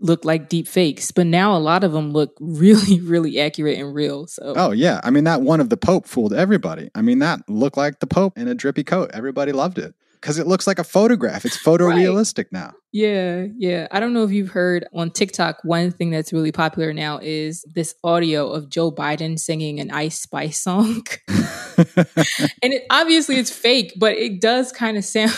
look 0.00 0.24
like 0.24 0.48
deep 0.48 0.68
fakes, 0.68 1.10
but 1.10 1.26
now 1.26 1.56
a 1.56 1.58
lot 1.58 1.84
of 1.84 1.92
them 1.92 2.12
look 2.12 2.36
really, 2.40 3.00
really 3.00 3.38
accurate 3.40 3.78
and 3.78 3.94
real. 3.94 4.26
So 4.26 4.54
Oh 4.56 4.72
yeah, 4.72 5.00
I 5.04 5.10
mean 5.10 5.24
that 5.24 5.42
one 5.42 5.60
of 5.60 5.70
the 5.70 5.76
Pope 5.76 6.06
fooled 6.06 6.32
everybody. 6.32 6.90
I 6.94 7.02
mean 7.02 7.18
that 7.20 7.40
looked 7.48 7.76
like 7.76 8.00
the 8.00 8.06
Pope 8.06 8.38
in 8.38 8.48
a 8.48 8.54
drippy 8.54 8.84
coat. 8.84 9.10
Everybody 9.12 9.52
loved 9.52 9.78
it 9.78 9.94
because 10.20 10.38
it 10.38 10.46
looks 10.46 10.66
like 10.66 10.78
a 10.78 10.84
photograph. 10.84 11.44
It's 11.44 11.56
photorealistic 11.64 12.46
now. 12.50 12.74
yeah, 12.92 13.46
yeah. 13.56 13.86
I 13.90 14.00
don't 14.00 14.12
know 14.12 14.24
if 14.24 14.30
you've 14.30 14.50
heard 14.50 14.86
on 14.92 15.10
TikTok. 15.10 15.58
One 15.62 15.90
thing 15.90 16.10
that's 16.10 16.32
really 16.32 16.52
popular 16.52 16.92
now 16.92 17.18
is 17.22 17.64
this 17.74 17.94
audio 18.02 18.50
of 18.50 18.68
Joe 18.68 18.90
Biden 18.90 19.38
singing 19.38 19.80
an 19.80 19.90
Ice 19.90 20.20
Spice 20.20 20.60
song, 20.60 21.06
and 21.28 22.72
it 22.72 22.86
obviously 22.90 23.36
it's 23.36 23.50
fake, 23.50 23.94
but 23.96 24.16
it 24.16 24.40
does 24.40 24.72
kind 24.72 24.96
of 24.96 25.04
sound. 25.04 25.32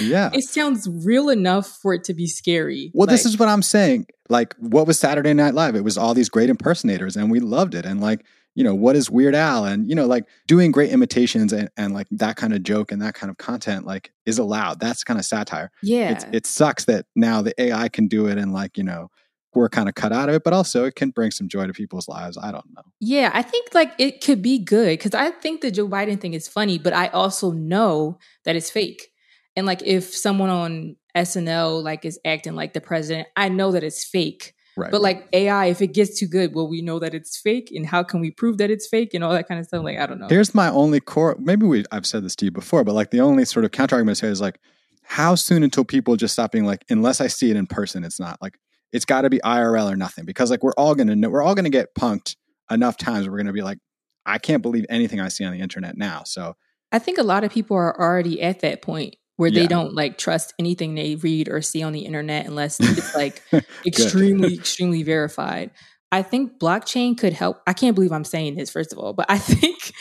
Yeah. 0.00 0.30
it 0.32 0.44
sounds 0.44 0.88
real 0.88 1.28
enough 1.28 1.66
for 1.66 1.94
it 1.94 2.04
to 2.04 2.14
be 2.14 2.26
scary. 2.26 2.90
Well, 2.94 3.06
this 3.06 3.24
is 3.26 3.38
what 3.38 3.48
I'm 3.48 3.62
saying. 3.62 4.06
Like, 4.28 4.54
what 4.58 4.86
was 4.86 4.98
Saturday 4.98 5.34
Night 5.34 5.54
Live? 5.54 5.76
It 5.76 5.84
was 5.84 5.98
all 5.98 6.14
these 6.14 6.28
great 6.28 6.50
impersonators, 6.50 7.16
and 7.16 7.30
we 7.30 7.40
loved 7.40 7.74
it. 7.74 7.84
And 7.84 8.00
like, 8.00 8.24
you 8.54 8.64
know, 8.64 8.74
what 8.74 8.96
is 8.96 9.10
Weird 9.10 9.34
Al? 9.34 9.64
And 9.64 9.88
you 9.88 9.94
know, 9.94 10.06
like 10.06 10.24
doing 10.46 10.70
great 10.70 10.90
imitations 10.90 11.52
and, 11.52 11.68
and 11.76 11.92
like 11.92 12.06
that 12.12 12.36
kind 12.36 12.54
of 12.54 12.62
joke 12.62 12.92
and 12.92 13.02
that 13.02 13.14
kind 13.14 13.30
of 13.30 13.36
content, 13.36 13.86
like, 13.86 14.12
is 14.26 14.38
allowed. 14.38 14.80
That's 14.80 15.04
kind 15.04 15.18
of 15.18 15.26
satire. 15.26 15.70
yeah. 15.82 16.10
It's, 16.12 16.24
it 16.32 16.46
sucks 16.46 16.84
that 16.86 17.06
now 17.14 17.42
the 17.42 17.60
AI 17.60 17.88
can 17.88 18.08
do 18.08 18.26
it, 18.26 18.38
and 18.38 18.52
like, 18.52 18.78
you 18.78 18.84
know, 18.84 19.10
we're 19.54 19.68
kind 19.68 19.88
of 19.88 19.94
cut 19.94 20.12
out 20.12 20.28
of 20.28 20.34
it. 20.34 20.44
But 20.44 20.52
also, 20.52 20.84
it 20.84 20.94
can 20.94 21.10
bring 21.10 21.30
some 21.30 21.48
joy 21.48 21.66
to 21.66 21.72
people's 21.72 22.08
lives. 22.08 22.38
I 22.38 22.50
don't 22.50 22.66
know. 22.74 22.82
Yeah, 23.00 23.30
I 23.32 23.42
think 23.42 23.74
like 23.74 23.92
it 23.98 24.22
could 24.22 24.42
be 24.42 24.58
good 24.58 24.98
because 24.98 25.14
I 25.14 25.30
think 25.30 25.60
the 25.60 25.70
Joe 25.70 25.88
Biden 25.88 26.20
thing 26.20 26.34
is 26.34 26.48
funny, 26.48 26.78
but 26.78 26.92
I 26.92 27.08
also 27.08 27.50
know 27.50 28.18
that 28.44 28.56
it's 28.56 28.70
fake. 28.70 29.10
And 29.56 29.66
like 29.66 29.82
if 29.82 30.14
someone 30.14 30.50
on 30.50 30.96
SNL 31.16 31.82
like 31.82 32.04
is 32.04 32.18
acting 32.24 32.54
like 32.54 32.72
the 32.72 32.80
president, 32.80 33.28
I 33.36 33.48
know 33.48 33.72
that 33.72 33.84
it's 33.84 34.04
fake. 34.04 34.54
Right. 34.76 34.90
But 34.90 35.02
like 35.02 35.28
AI, 35.32 35.66
if 35.66 35.80
it 35.80 35.88
gets 35.88 36.18
too 36.18 36.26
good, 36.26 36.52
will 36.52 36.68
we 36.68 36.82
know 36.82 36.98
that 36.98 37.14
it's 37.14 37.38
fake? 37.38 37.70
And 37.72 37.86
how 37.86 38.02
can 38.02 38.20
we 38.20 38.32
prove 38.32 38.58
that 38.58 38.70
it's 38.70 38.88
fake 38.88 39.14
and 39.14 39.22
all 39.22 39.32
that 39.32 39.46
kind 39.46 39.60
of 39.60 39.66
stuff? 39.66 39.84
Like 39.84 39.98
I 39.98 40.06
don't 40.06 40.18
know. 40.18 40.26
Here's 40.28 40.54
my 40.54 40.68
only 40.68 40.98
core. 40.98 41.36
Maybe 41.38 41.64
we 41.66 41.84
I've 41.92 42.06
said 42.06 42.24
this 42.24 42.34
to 42.36 42.46
you 42.46 42.50
before, 42.50 42.82
but 42.82 42.94
like 42.94 43.10
the 43.10 43.20
only 43.20 43.44
sort 43.44 43.64
of 43.64 43.70
counter 43.70 43.94
argument 43.94 44.18
say 44.18 44.28
is 44.28 44.40
like, 44.40 44.58
how 45.04 45.34
soon 45.34 45.62
until 45.62 45.84
people 45.84 46.16
just 46.16 46.32
stop 46.32 46.50
being 46.50 46.64
like, 46.64 46.84
unless 46.90 47.20
I 47.20 47.28
see 47.28 47.50
it 47.50 47.56
in 47.56 47.66
person, 47.66 48.04
it's 48.04 48.18
not 48.18 48.40
like 48.42 48.58
it's 48.92 49.04
got 49.04 49.22
to 49.22 49.30
be 49.30 49.38
IRL 49.44 49.92
or 49.92 49.96
nothing 49.96 50.24
because 50.24 50.50
like 50.50 50.62
we're 50.64 50.72
all 50.72 50.94
gonna 50.94 51.14
know 51.14 51.28
we're 51.28 51.42
all 51.42 51.54
gonna 51.54 51.70
get 51.70 51.94
punked 51.94 52.34
enough 52.70 52.96
times. 52.96 53.28
We're 53.28 53.36
gonna 53.36 53.52
be 53.52 53.62
like, 53.62 53.78
I 54.26 54.38
can't 54.38 54.62
believe 54.62 54.86
anything 54.88 55.20
I 55.20 55.28
see 55.28 55.44
on 55.44 55.52
the 55.52 55.60
internet 55.60 55.96
now. 55.96 56.22
So 56.24 56.56
I 56.90 56.98
think 56.98 57.18
a 57.18 57.22
lot 57.22 57.44
of 57.44 57.52
people 57.52 57.76
are 57.76 58.00
already 58.00 58.42
at 58.42 58.60
that 58.60 58.82
point 58.82 59.16
where 59.36 59.50
Yeah. 59.50 59.62
they 59.62 59.66
don't 59.66 59.94
like 59.94 60.18
trust 60.18 60.54
anything 60.58 60.94
they 60.94 61.16
read 61.16 61.48
or 61.48 61.60
see 61.62 61.82
on 61.82 61.92
the 61.92 62.00
internet 62.06 62.46
unless 62.46 62.78
it's 62.80 63.14
like 63.14 63.42
extremely, 63.86 64.54
extremely 64.54 65.02
verified. 65.02 65.70
I 66.12 66.22
think 66.22 66.58
blockchain 66.60 67.18
could 67.18 67.32
help. 67.32 67.60
I 67.66 67.72
can't 67.72 67.94
believe 67.94 68.12
I'm 68.12 68.24
saying 68.24 68.54
this, 68.54 68.70
first 68.70 68.92
of 68.92 68.98
all, 68.98 69.12
but 69.12 69.26
I 69.28 69.38
think 69.52 69.92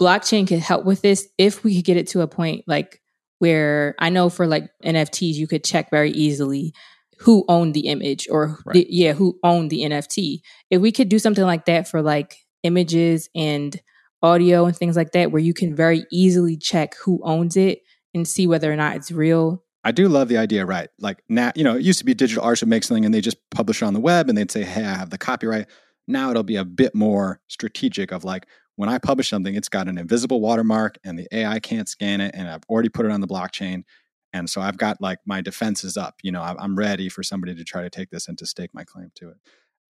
blockchain 0.00 0.46
could 0.46 0.60
help 0.60 0.84
with 0.84 1.02
this 1.02 1.26
if 1.38 1.64
we 1.64 1.76
could 1.76 1.84
get 1.84 1.96
it 1.96 2.06
to 2.08 2.20
a 2.20 2.28
point 2.28 2.64
like 2.66 3.00
where 3.38 3.94
I 3.98 4.08
know 4.10 4.28
for 4.30 4.46
like 4.46 4.70
NFTs, 4.84 5.34
you 5.34 5.46
could 5.46 5.64
check 5.64 5.90
very 5.90 6.10
easily 6.12 6.72
who 7.18 7.44
owned 7.48 7.74
the 7.74 7.86
image 7.88 8.28
or 8.30 8.58
Right. 8.66 8.74
the- 8.74 8.86
yeah, 8.90 9.12
who 9.14 9.38
owned 9.42 9.70
the 9.70 9.82
NFT. 9.84 10.40
If 10.70 10.80
we 10.80 10.92
could 10.92 11.08
do 11.08 11.18
something 11.18 11.44
like 11.44 11.64
that 11.64 11.88
for 11.88 12.02
like 12.02 12.36
images 12.62 13.28
and 13.34 13.78
audio 14.22 14.64
and 14.66 14.76
things 14.76 14.96
like 14.96 15.12
that, 15.12 15.32
where 15.32 15.40
you 15.42 15.54
can 15.54 15.74
very 15.74 16.04
easily 16.12 16.56
check 16.56 16.94
who 17.04 17.20
owns 17.24 17.56
it 17.56 17.80
and 18.14 18.26
see 18.26 18.46
whether 18.46 18.72
or 18.72 18.76
not 18.76 18.96
it's 18.96 19.10
real. 19.10 19.62
I 19.84 19.92
do 19.92 20.08
love 20.08 20.28
the 20.28 20.38
idea, 20.38 20.66
right? 20.66 20.88
Like 20.98 21.22
now, 21.28 21.52
you 21.54 21.62
know, 21.62 21.76
it 21.76 21.82
used 21.82 22.00
to 22.00 22.04
be 22.04 22.14
digital 22.14 22.42
artists 22.42 22.62
would 22.62 22.70
make 22.70 22.82
something 22.82 23.04
and 23.04 23.14
they 23.14 23.20
just 23.20 23.38
publish 23.50 23.82
it 23.82 23.84
on 23.84 23.94
the 23.94 24.00
web 24.00 24.28
and 24.28 24.36
they'd 24.36 24.50
say, 24.50 24.64
Hey, 24.64 24.84
I 24.84 24.94
have 24.94 25.10
the 25.10 25.18
copyright. 25.18 25.66
Now 26.08 26.30
it'll 26.30 26.42
be 26.42 26.56
a 26.56 26.64
bit 26.64 26.94
more 26.94 27.40
strategic 27.46 28.12
of 28.12 28.24
like, 28.24 28.46
when 28.76 28.88
I 28.88 28.98
publish 28.98 29.30
something, 29.30 29.54
it's 29.54 29.68
got 29.68 29.88
an 29.88 29.96
invisible 29.98 30.40
watermark 30.40 30.98
and 31.02 31.18
the 31.18 31.26
AI 31.32 31.60
can't 31.60 31.88
scan 31.88 32.20
it. 32.20 32.34
And 32.34 32.48
I've 32.48 32.64
already 32.68 32.90
put 32.90 33.06
it 33.06 33.12
on 33.12 33.20
the 33.20 33.26
blockchain. 33.26 33.84
And 34.32 34.50
so 34.50 34.60
I've 34.60 34.76
got 34.76 35.00
like 35.00 35.18
my 35.24 35.40
defenses 35.40 35.96
up. 35.96 36.16
You 36.22 36.30
know, 36.30 36.42
I'm 36.42 36.76
ready 36.76 37.08
for 37.08 37.22
somebody 37.22 37.54
to 37.54 37.64
try 37.64 37.82
to 37.82 37.90
take 37.90 38.10
this 38.10 38.28
and 38.28 38.36
to 38.38 38.46
stake 38.46 38.70
my 38.74 38.84
claim 38.84 39.10
to 39.16 39.30
it. 39.30 39.36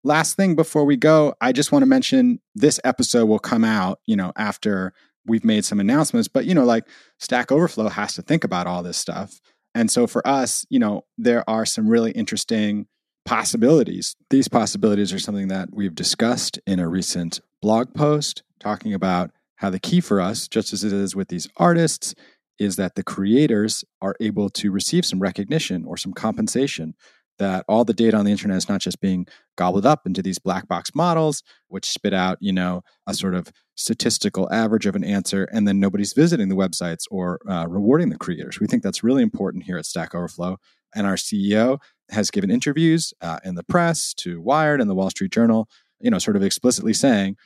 Last 0.03 0.35
thing 0.37 0.55
before 0.55 0.85
we 0.85 0.95
go, 0.95 1.33
I 1.41 1.51
just 1.51 1.71
want 1.71 1.83
to 1.83 1.87
mention 1.87 2.39
this 2.55 2.79
episode 2.85 3.25
will 3.25 3.39
come 3.39 3.65
out, 3.65 3.99
you 4.05 4.15
know, 4.15 4.31
after 4.37 4.93
we've 5.27 5.45
made 5.45 5.65
some 5.65 5.79
announcements. 5.79 6.27
But, 6.27 6.45
you 6.45 6.55
know, 6.55 6.65
like 6.65 6.85
Stack 7.19 7.51
Overflow 7.51 7.89
has 7.89 8.15
to 8.15 8.21
think 8.21 8.43
about 8.43 8.67
all 8.67 8.83
this 8.83 8.97
stuff. 8.97 9.39
And 9.75 9.91
so 9.91 10.07
for 10.07 10.25
us, 10.27 10.65
you 10.69 10.79
know, 10.79 11.05
there 11.17 11.47
are 11.49 11.65
some 11.65 11.87
really 11.87 12.11
interesting 12.11 12.87
possibilities. 13.25 14.15
These 14.29 14.47
possibilities 14.47 15.13
are 15.13 15.19
something 15.19 15.49
that 15.49 15.69
we've 15.71 15.93
discussed 15.93 16.59
in 16.65 16.79
a 16.79 16.87
recent 16.87 17.41
blog 17.61 17.93
post 17.93 18.43
talking 18.59 18.93
about 18.93 19.31
how 19.57 19.69
the 19.69 19.79
key 19.79 20.01
for 20.01 20.21
us, 20.21 20.47
just 20.47 20.71
as 20.71 20.83
it 20.83 20.93
is 20.93 21.15
with 21.15 21.27
these 21.27 21.49
artists, 21.57 22.15
is 22.57 22.75
that 22.77 22.95
the 22.95 23.03
creators 23.03 23.83
are 24.01 24.15
able 24.19 24.49
to 24.49 24.71
receive 24.71 25.05
some 25.05 25.19
recognition 25.19 25.85
or 25.85 25.97
some 25.97 26.13
compensation. 26.13 26.95
That 27.37 27.65
all 27.67 27.85
the 27.85 27.93
data 27.93 28.17
on 28.17 28.25
the 28.25 28.31
internet 28.31 28.57
is 28.57 28.69
not 28.69 28.81
just 28.81 28.99
being 28.99 29.27
gobbled 29.57 29.85
up 29.85 30.07
into 30.07 30.23
these 30.23 30.39
black 30.39 30.67
box 30.67 30.95
models, 30.95 31.43
which 31.67 31.87
spit 31.87 32.13
out, 32.13 32.39
you 32.41 32.51
know, 32.51 32.81
a 33.05 33.13
sort 33.13 33.35
of 33.35 33.51
statistical 33.77 34.51
average 34.51 34.85
of 34.85 34.95
an 34.95 35.03
answer, 35.03 35.45
and 35.53 35.67
then 35.67 35.79
nobody's 35.79 36.13
visiting 36.13 36.49
the 36.49 36.55
websites 36.55 37.03
or 37.09 37.39
uh, 37.49 37.65
rewarding 37.69 38.09
the 38.09 38.17
creators. 38.17 38.59
We 38.59 38.67
think 38.67 38.83
that's 38.83 39.03
really 39.03 39.23
important 39.23 39.63
here 39.63 39.77
at 39.77 39.85
Stack 39.85 40.13
Overflow. 40.13 40.57
And 40.95 41.05
our 41.05 41.15
CEO 41.15 41.79
has 42.09 42.31
given 42.31 42.49
interviews 42.49 43.13
uh, 43.21 43.39
in 43.43 43.55
the 43.55 43.63
press 43.63 44.13
to 44.15 44.41
Wired 44.41 44.81
and 44.81 44.89
the 44.89 44.95
Wall 44.95 45.09
Street 45.09 45.31
Journal, 45.31 45.69
you 45.99 46.09
know, 46.09 46.19
sort 46.19 46.35
of 46.35 46.43
explicitly 46.43 46.93
saying 46.93 47.37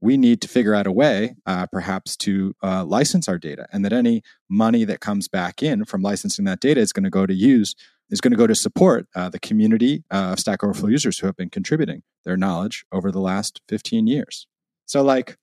we 0.00 0.16
need 0.16 0.40
to 0.40 0.48
figure 0.48 0.74
out 0.74 0.86
a 0.86 0.92
way, 0.92 1.34
uh, 1.46 1.66
perhaps, 1.66 2.16
to 2.16 2.54
uh, 2.62 2.84
license 2.84 3.28
our 3.28 3.38
data, 3.38 3.66
and 3.72 3.84
that 3.84 3.92
any 3.92 4.22
money 4.48 4.84
that 4.84 5.00
comes 5.00 5.28
back 5.28 5.62
in 5.62 5.84
from 5.84 6.02
licensing 6.02 6.46
that 6.46 6.60
data 6.60 6.80
is 6.80 6.92
going 6.92 7.04
to 7.04 7.10
go 7.10 7.26
to 7.26 7.34
use 7.34 7.74
is 8.08 8.20
going 8.20 8.32
to 8.32 8.36
go 8.36 8.46
to 8.46 8.54
support 8.54 9.06
uh, 9.14 9.28
the 9.28 9.38
community 9.38 10.02
uh, 10.10 10.32
of 10.32 10.40
Stack 10.40 10.64
Overflow 10.64 10.88
users 10.88 11.18
who 11.18 11.26
have 11.26 11.36
been 11.36 11.50
contributing 11.50 12.02
their 12.24 12.36
knowledge 12.36 12.84
over 12.90 13.12
the 13.12 13.20
last 13.20 13.60
15 13.68 14.06
years. 14.06 14.46
So, 14.86 15.02
like, 15.02 15.36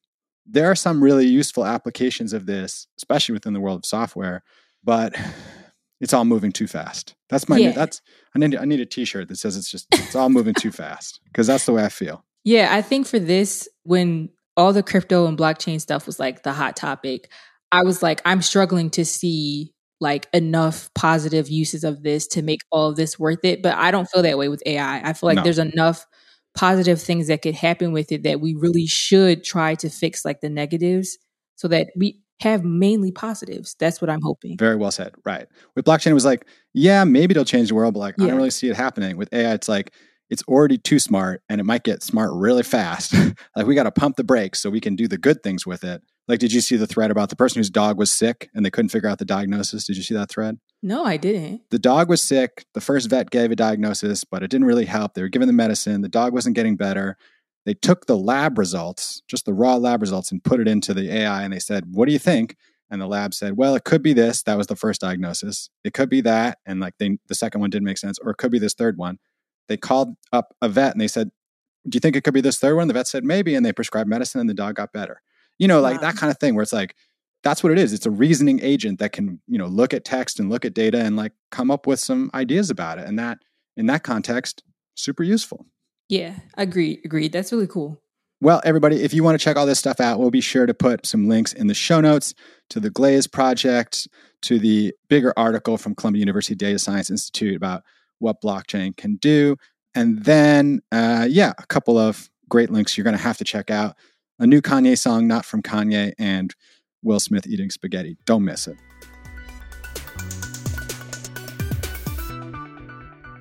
there 0.50 0.70
are 0.72 0.76
some 0.76 1.04
really 1.04 1.28
useful 1.28 1.66
applications 1.66 2.34
of 2.34 2.46
this, 2.46 2.88
especially 2.98 3.34
within 3.34 3.54
the 3.54 3.60
world 3.60 3.80
of 3.80 3.86
software, 3.86 4.44
but 4.84 5.14
it's 6.00 6.14
all 6.14 6.26
moving 6.26 6.52
too 6.52 6.68
fast. 6.68 7.16
That's 7.30 7.50
my 7.50 7.58
Yeah. 7.58 7.72
that's 7.72 8.02
I 8.36 8.40
need 8.40 8.56
I 8.56 8.66
need 8.66 8.80
a 8.80 8.86
T-shirt 8.86 9.28
that 9.28 9.38
says 9.38 9.58
it's 9.58 9.70
just 9.70 9.88
it's 9.94 10.16
all 10.16 10.30
moving 10.30 10.54
too 10.54 10.72
fast 10.72 11.20
because 11.26 11.48
that's 11.48 11.66
the 11.66 11.74
way 11.74 11.84
I 11.84 11.90
feel. 11.90 12.24
Yeah, 12.44 12.70
I 12.72 12.82
think 12.82 13.08
for 13.08 13.20
this, 13.20 13.68
when 13.84 14.30
all 14.56 14.72
the 14.74 14.84
crypto 14.84 15.26
and 15.28 15.38
blockchain 15.38 15.82
stuff 15.82 16.06
was 16.06 16.20
like 16.20 16.44
the 16.44 16.54
hot 16.54 16.76
topic, 16.78 17.30
I 17.72 17.84
was 17.84 18.02
like, 18.02 18.22
I'm 18.26 18.42
struggling 18.42 18.90
to 18.92 19.04
see 19.06 19.74
like 20.00 20.28
enough 20.32 20.90
positive 20.94 21.50
uses 21.50 21.84
of 21.84 22.04
this 22.04 22.28
to 22.28 22.42
make 22.42 22.62
all 22.72 22.90
of 22.90 22.96
this 22.96 23.20
worth 23.20 23.44
it. 23.44 23.62
But 23.64 23.76
I 23.76 23.92
don't 23.92 24.06
feel 24.06 24.22
that 24.22 24.38
way 24.38 24.48
with 24.48 24.62
AI. 24.66 25.02
I 25.04 25.14
feel 25.14 25.28
like 25.28 25.38
No. 25.38 25.44
there's 25.44 25.60
enough 25.60 26.06
positive 26.58 27.02
things 27.02 27.28
that 27.28 27.42
could 27.42 27.56
happen 27.56 27.92
with 27.92 28.12
it 28.12 28.24
that 28.24 28.42
we 28.42 28.56
really 28.56 28.88
should 28.88 29.44
try 29.44 29.76
to 29.76 29.90
fix 29.90 30.26
like 30.26 30.42
the 30.42 30.50
negatives 30.50 31.18
so 31.56 31.68
that 31.68 31.90
we 31.96 32.20
have 32.42 32.64
mainly 32.64 33.12
positives. 33.12 33.76
That's 33.80 34.02
what 34.02 34.10
I'm 34.10 34.22
hoping. 34.22 34.58
Very 34.58 34.76
well 34.76 34.92
said. 34.92 35.14
Right. 35.26 35.48
With 35.76 35.86
blockchain, 35.86 36.12
it 36.12 36.16
was 36.16 36.26
like, 36.26 36.46
yeah, 36.74 37.04
maybe 37.04 37.32
it'll 37.32 37.46
change 37.46 37.70
the 37.70 37.76
world, 37.76 37.94
but 37.94 38.00
like, 38.00 38.16
I 38.20 38.28
don't 38.28 38.36
really 38.36 38.50
see 38.50 38.70
it 38.70 38.76
happening. 38.76 39.18
With 39.18 39.32
AI, 39.34 39.54
it's 39.54 39.70
like, 39.70 39.94
it's 40.30 40.44
already 40.44 40.78
too 40.78 41.00
smart 41.00 41.42
and 41.50 41.62
it 41.62 41.64
might 41.64 41.84
get 41.84 42.04
smart 42.04 42.32
really 42.34 42.64
fast. 42.64 43.14
like, 43.56 43.66
we 43.66 43.76
got 43.76 43.84
to 43.84 43.92
pump 43.92 44.18
the 44.18 44.24
brakes 44.24 44.60
so 44.60 44.70
we 44.70 44.82
can 44.82 44.96
do 44.96 45.08
the 45.08 45.18
good 45.18 45.44
things 45.44 45.66
with 45.66 45.84
it. 45.84 46.02
Like, 46.28 46.40
did 46.40 46.52
you 46.52 46.60
see 46.60 46.76
the 46.76 46.88
thread 46.88 47.10
about 47.10 47.30
the 47.30 47.38
person 47.38 47.60
whose 47.60 47.70
dog 47.70 47.98
was 47.98 48.12
sick 48.12 48.50
and 48.54 48.66
they 48.66 48.70
couldn't 48.70 48.90
figure 48.90 49.08
out 49.08 49.18
the 49.18 49.26
diagnosis? 49.26 49.86
Did 49.86 49.96
you 49.96 50.04
see 50.04 50.14
that 50.14 50.30
thread? 50.30 50.60
No, 50.84 51.06
I 51.06 51.16
didn't. 51.16 51.62
The 51.70 51.80
dog 51.80 52.10
was 52.10 52.22
sick. 52.22 52.66
The 52.74 52.82
first 52.82 53.10
vet 53.10 53.30
gave 53.30 53.52
a 53.52 53.56
diagnosis, 53.56 54.26
but 54.26 54.44
it 54.44 54.52
didn't 54.52 54.68
really 54.68 54.86
help. 54.86 55.14
They 55.14 55.22
were 55.22 55.30
given 55.30 55.48
the 55.48 55.54
medicine. 55.54 56.02
The 56.02 56.10
dog 56.10 56.34
wasn't 56.34 56.56
getting 56.56 56.76
better. 56.76 57.18
They 57.66 57.74
took 57.74 58.06
the 58.06 58.18
lab 58.18 58.58
results, 58.58 59.22
just 59.28 59.46
the 59.46 59.54
raw 59.54 59.76
lab 59.76 60.02
results, 60.02 60.32
and 60.32 60.44
put 60.44 60.60
it 60.60 60.68
into 60.68 60.94
the 60.94 61.14
AI 61.14 61.44
and 61.44 61.52
they 61.52 61.60
said, 61.60 61.86
What 61.92 62.06
do 62.06 62.14
you 62.14 62.20
think? 62.20 62.56
And 62.90 63.02
the 63.02 63.08
lab 63.08 63.34
said, 63.34 63.58
Well, 63.58 63.76
it 63.76 63.84
could 63.84 64.02
be 64.02 64.14
this. 64.14 64.44
That 64.44 64.58
was 64.58 64.68
the 64.68 64.76
first 64.76 65.02
diagnosis. 65.02 65.70
It 65.84 65.94
could 65.94 66.10
be 66.10 66.22
that. 66.22 66.60
And 66.66 66.80
like 66.80 66.94
they, 66.98 67.18
the 67.28 67.36
second 67.36 67.62
one 67.62 67.70
didn't 67.70 67.86
make 67.86 67.98
sense. 67.98 68.20
Or 68.20 68.32
it 68.32 68.38
could 68.38 68.52
be 68.52 68.60
this 68.60 68.74
third 68.74 68.98
one. 68.98 69.20
They 69.68 69.78
called 69.78 70.16
up 70.32 70.56
a 70.62 70.70
vet 70.70 70.94
and 70.94 71.02
they 71.02 71.08
said, 71.08 71.32
Do 71.88 71.96
you 71.96 72.00
think 72.00 72.16
it 72.16 72.24
could 72.24 72.34
be 72.34 72.42
this 72.42 72.60
third 72.60 72.76
one? 72.76 72.88
The 72.88 72.94
vet 72.94 73.08
said, 73.08 73.24
Maybe. 73.24 73.56
And 73.56 73.66
they 73.66 73.74
prescribed 73.74 74.10
medicine 74.10 74.42
and 74.42 74.50
the 74.50 74.54
dog 74.54 74.76
got 74.76 74.94
better. 74.94 75.22
You 75.60 75.68
know, 75.68 75.82
like 75.82 76.02
that 76.02 76.16
kind 76.16 76.30
of 76.30 76.38
thing 76.38 76.54
where 76.54 76.62
it's 76.62 76.74
like, 76.74 76.96
that's 77.44 77.64
what 77.64 77.72
it 77.72 77.80
is. 77.80 77.94
It's 77.94 78.06
a 78.06 78.12
reasoning 78.12 78.60
agent 78.62 79.00
that 79.00 79.12
can, 79.12 79.40
you 79.48 79.58
know, 79.58 79.68
look 79.68 79.94
at 79.94 80.06
text 80.06 80.40
and 80.40 80.50
look 80.50 80.66
at 80.66 80.74
data 80.74 81.00
and 81.00 81.16
like 81.16 81.32
come 81.52 81.72
up 81.72 81.88
with 81.88 82.00
some 82.00 82.30
ideas 82.34 82.70
about 82.70 83.00
it. 83.00 83.08
And 83.08 83.18
that 83.18 83.40
in 83.76 83.86
that 83.88 84.04
context, 84.04 84.64
super 84.96 85.24
useful. 85.24 85.66
Yeah, 86.10 86.36
agreed. 86.58 87.00
Agreed. 87.06 87.32
That's 87.32 87.52
really 87.52 87.68
cool. 87.68 88.02
Well, 88.40 88.62
everybody, 88.64 89.02
if 89.02 89.14
you 89.14 89.24
want 89.24 89.40
to 89.40 89.44
check 89.44 89.58
all 89.58 89.66
this 89.66 89.80
stuff 89.80 90.00
out, 90.00 90.20
we'll 90.20 90.30
be 90.30 90.42
sure 90.42 90.68
to 90.68 90.74
put 90.74 91.08
some 91.08 91.28
links 91.28 91.54
in 91.54 91.68
the 91.68 91.74
show 91.74 92.02
notes 92.02 92.36
to 92.70 92.80
the 92.80 92.92
Glaze 92.92 93.26
project, 93.26 94.08
to 94.44 94.60
the 94.60 94.94
bigger 95.10 95.34
article 95.36 95.78
from 95.78 95.96
Columbia 95.96 96.20
University 96.20 96.54
Data 96.54 96.78
Science 96.78 97.10
Institute 97.10 97.56
about 97.56 97.84
what 98.20 98.42
blockchain 98.42 98.96
can 98.96 99.16
do. 99.18 99.56
And 99.96 100.24
then, 100.24 100.82
uh, 100.92 101.28
yeah, 101.30 101.54
a 101.58 101.66
couple 101.66 101.98
of 101.98 102.30
great 102.50 102.70
links 102.70 102.98
you're 102.98 103.04
going 103.04 103.18
to 103.18 103.22
have 103.24 103.38
to 103.38 103.44
check 103.44 103.72
out. 103.72 103.96
A 104.40 104.46
new 104.46 104.62
Kanye 104.62 104.98
song, 104.98 105.28
not 105.28 105.46
from 105.46 105.62
Kanye, 105.62 106.14
and 106.20 106.54
Will 107.02 107.20
Smith 107.20 107.48
eating 107.48 107.70
spaghetti. 107.70 108.18
Don't 108.26 108.46
miss 108.46 108.68
it. 108.68 108.78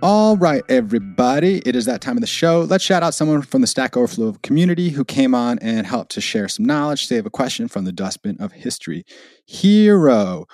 All 0.02 0.36
right, 0.36 0.62
everybody, 0.68 1.62
it 1.66 1.74
is 1.74 1.86
that 1.86 2.00
time 2.00 2.16
of 2.16 2.20
the 2.20 2.26
show. 2.26 2.60
Let's 2.60 2.84
shout 2.84 3.02
out 3.02 3.14
someone 3.14 3.42
from 3.42 3.62
the 3.62 3.66
Stack 3.66 3.96
Overflow 3.96 4.36
community 4.42 4.90
who 4.90 5.04
came 5.04 5.34
on 5.34 5.58
and 5.60 5.86
helped 5.86 6.12
to 6.12 6.20
share 6.20 6.48
some 6.48 6.66
knowledge. 6.66 7.08
They 7.08 7.16
have 7.16 7.26
a 7.26 7.30
question 7.30 7.66
from 7.66 7.86
the 7.86 7.92
dustbin 7.92 8.36
of 8.38 8.52
history. 8.52 9.04
Hero 9.46 10.46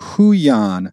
Huyan 0.00 0.92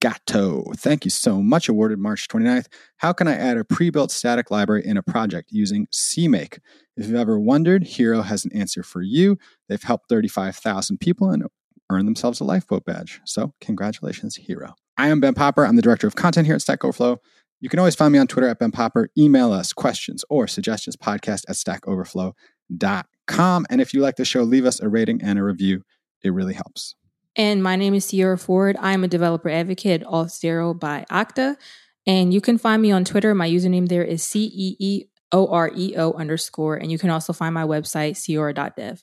Gato. 0.00 0.64
Thank 0.76 1.04
you 1.04 1.10
so 1.10 1.42
much. 1.42 1.68
Awarded 1.68 1.98
March 1.98 2.28
29th. 2.28 2.66
How 2.98 3.12
can 3.12 3.28
I 3.28 3.34
add 3.34 3.56
a 3.56 3.64
pre 3.64 3.90
built 3.90 4.10
static 4.10 4.50
library 4.50 4.82
in 4.84 4.96
a 4.96 5.02
project 5.02 5.50
using 5.52 5.86
CMake? 5.92 6.58
If 6.96 7.06
you've 7.06 7.16
ever 7.16 7.38
wondered, 7.38 7.84
Hero 7.84 8.22
has 8.22 8.44
an 8.44 8.52
answer 8.54 8.82
for 8.82 9.02
you. 9.02 9.38
They've 9.68 9.82
helped 9.82 10.08
35,000 10.08 10.98
people 10.98 11.30
and 11.30 11.44
earned 11.90 12.06
themselves 12.06 12.40
a 12.40 12.44
lifeboat 12.44 12.84
badge. 12.84 13.20
So, 13.24 13.52
congratulations, 13.60 14.36
Hero. 14.36 14.74
I 14.96 15.08
am 15.08 15.20
Ben 15.20 15.34
Popper. 15.34 15.66
I'm 15.66 15.76
the 15.76 15.82
director 15.82 16.06
of 16.06 16.14
content 16.14 16.46
here 16.46 16.54
at 16.54 16.62
Stack 16.62 16.84
Overflow. 16.84 17.20
You 17.60 17.68
can 17.68 17.78
always 17.78 17.94
find 17.94 18.12
me 18.12 18.18
on 18.18 18.26
Twitter 18.26 18.48
at 18.48 18.58
Ben 18.58 18.70
Popper. 18.70 19.08
Email 19.16 19.52
us 19.52 19.72
questions 19.72 20.24
or 20.28 20.46
suggestions 20.46 20.96
podcast 20.96 21.44
at 21.48 21.56
stackoverflow.com. 21.56 23.66
And 23.70 23.80
if 23.80 23.94
you 23.94 24.00
like 24.00 24.16
the 24.16 24.24
show, 24.24 24.42
leave 24.42 24.66
us 24.66 24.80
a 24.80 24.88
rating 24.88 25.22
and 25.22 25.38
a 25.38 25.42
review. 25.42 25.82
It 26.22 26.32
really 26.32 26.54
helps. 26.54 26.94
And 27.36 27.62
my 27.62 27.76
name 27.76 27.94
is 27.94 28.06
Ceora 28.06 28.40
Ford. 28.40 28.76
I'm 28.78 29.02
a 29.02 29.08
developer 29.08 29.48
advocate 29.48 30.02
at 30.02 30.06
Auth0 30.06 30.78
by 30.78 31.04
Okta. 31.10 31.56
And 32.06 32.32
you 32.32 32.40
can 32.40 32.58
find 32.58 32.80
me 32.80 32.92
on 32.92 33.04
Twitter. 33.04 33.34
My 33.34 33.48
username 33.48 33.88
there 33.88 34.04
is 34.04 34.22
C 34.22 34.44
E 34.44 34.76
E 34.78 35.04
O 35.32 35.48
R 35.48 35.70
E 35.74 35.94
O 35.96 36.12
underscore. 36.12 36.76
And 36.76 36.92
you 36.92 36.98
can 36.98 37.10
also 37.10 37.32
find 37.32 37.54
my 37.54 37.64
website, 37.64 38.12
ceora.dev. 38.12 39.02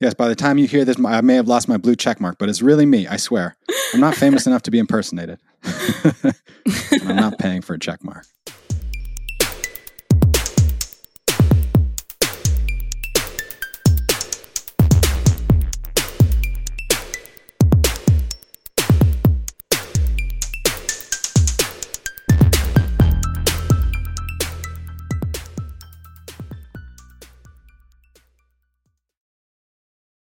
Yes, 0.00 0.14
by 0.14 0.28
the 0.28 0.34
time 0.34 0.56
you 0.56 0.66
hear 0.66 0.84
this, 0.84 0.96
I 1.04 1.20
may 1.20 1.34
have 1.34 1.46
lost 1.46 1.68
my 1.68 1.76
blue 1.76 1.94
check 1.94 2.20
mark, 2.20 2.38
but 2.38 2.48
it's 2.48 2.62
really 2.62 2.86
me, 2.86 3.06
I 3.06 3.18
swear. 3.18 3.56
I'm 3.92 4.00
not 4.00 4.14
famous 4.14 4.46
enough 4.46 4.62
to 4.62 4.70
be 4.70 4.78
impersonated. 4.78 5.38
I'm 5.62 7.16
not 7.16 7.38
paying 7.38 7.60
for 7.60 7.74
a 7.74 7.78
check 7.78 8.02
mark. 8.02 8.24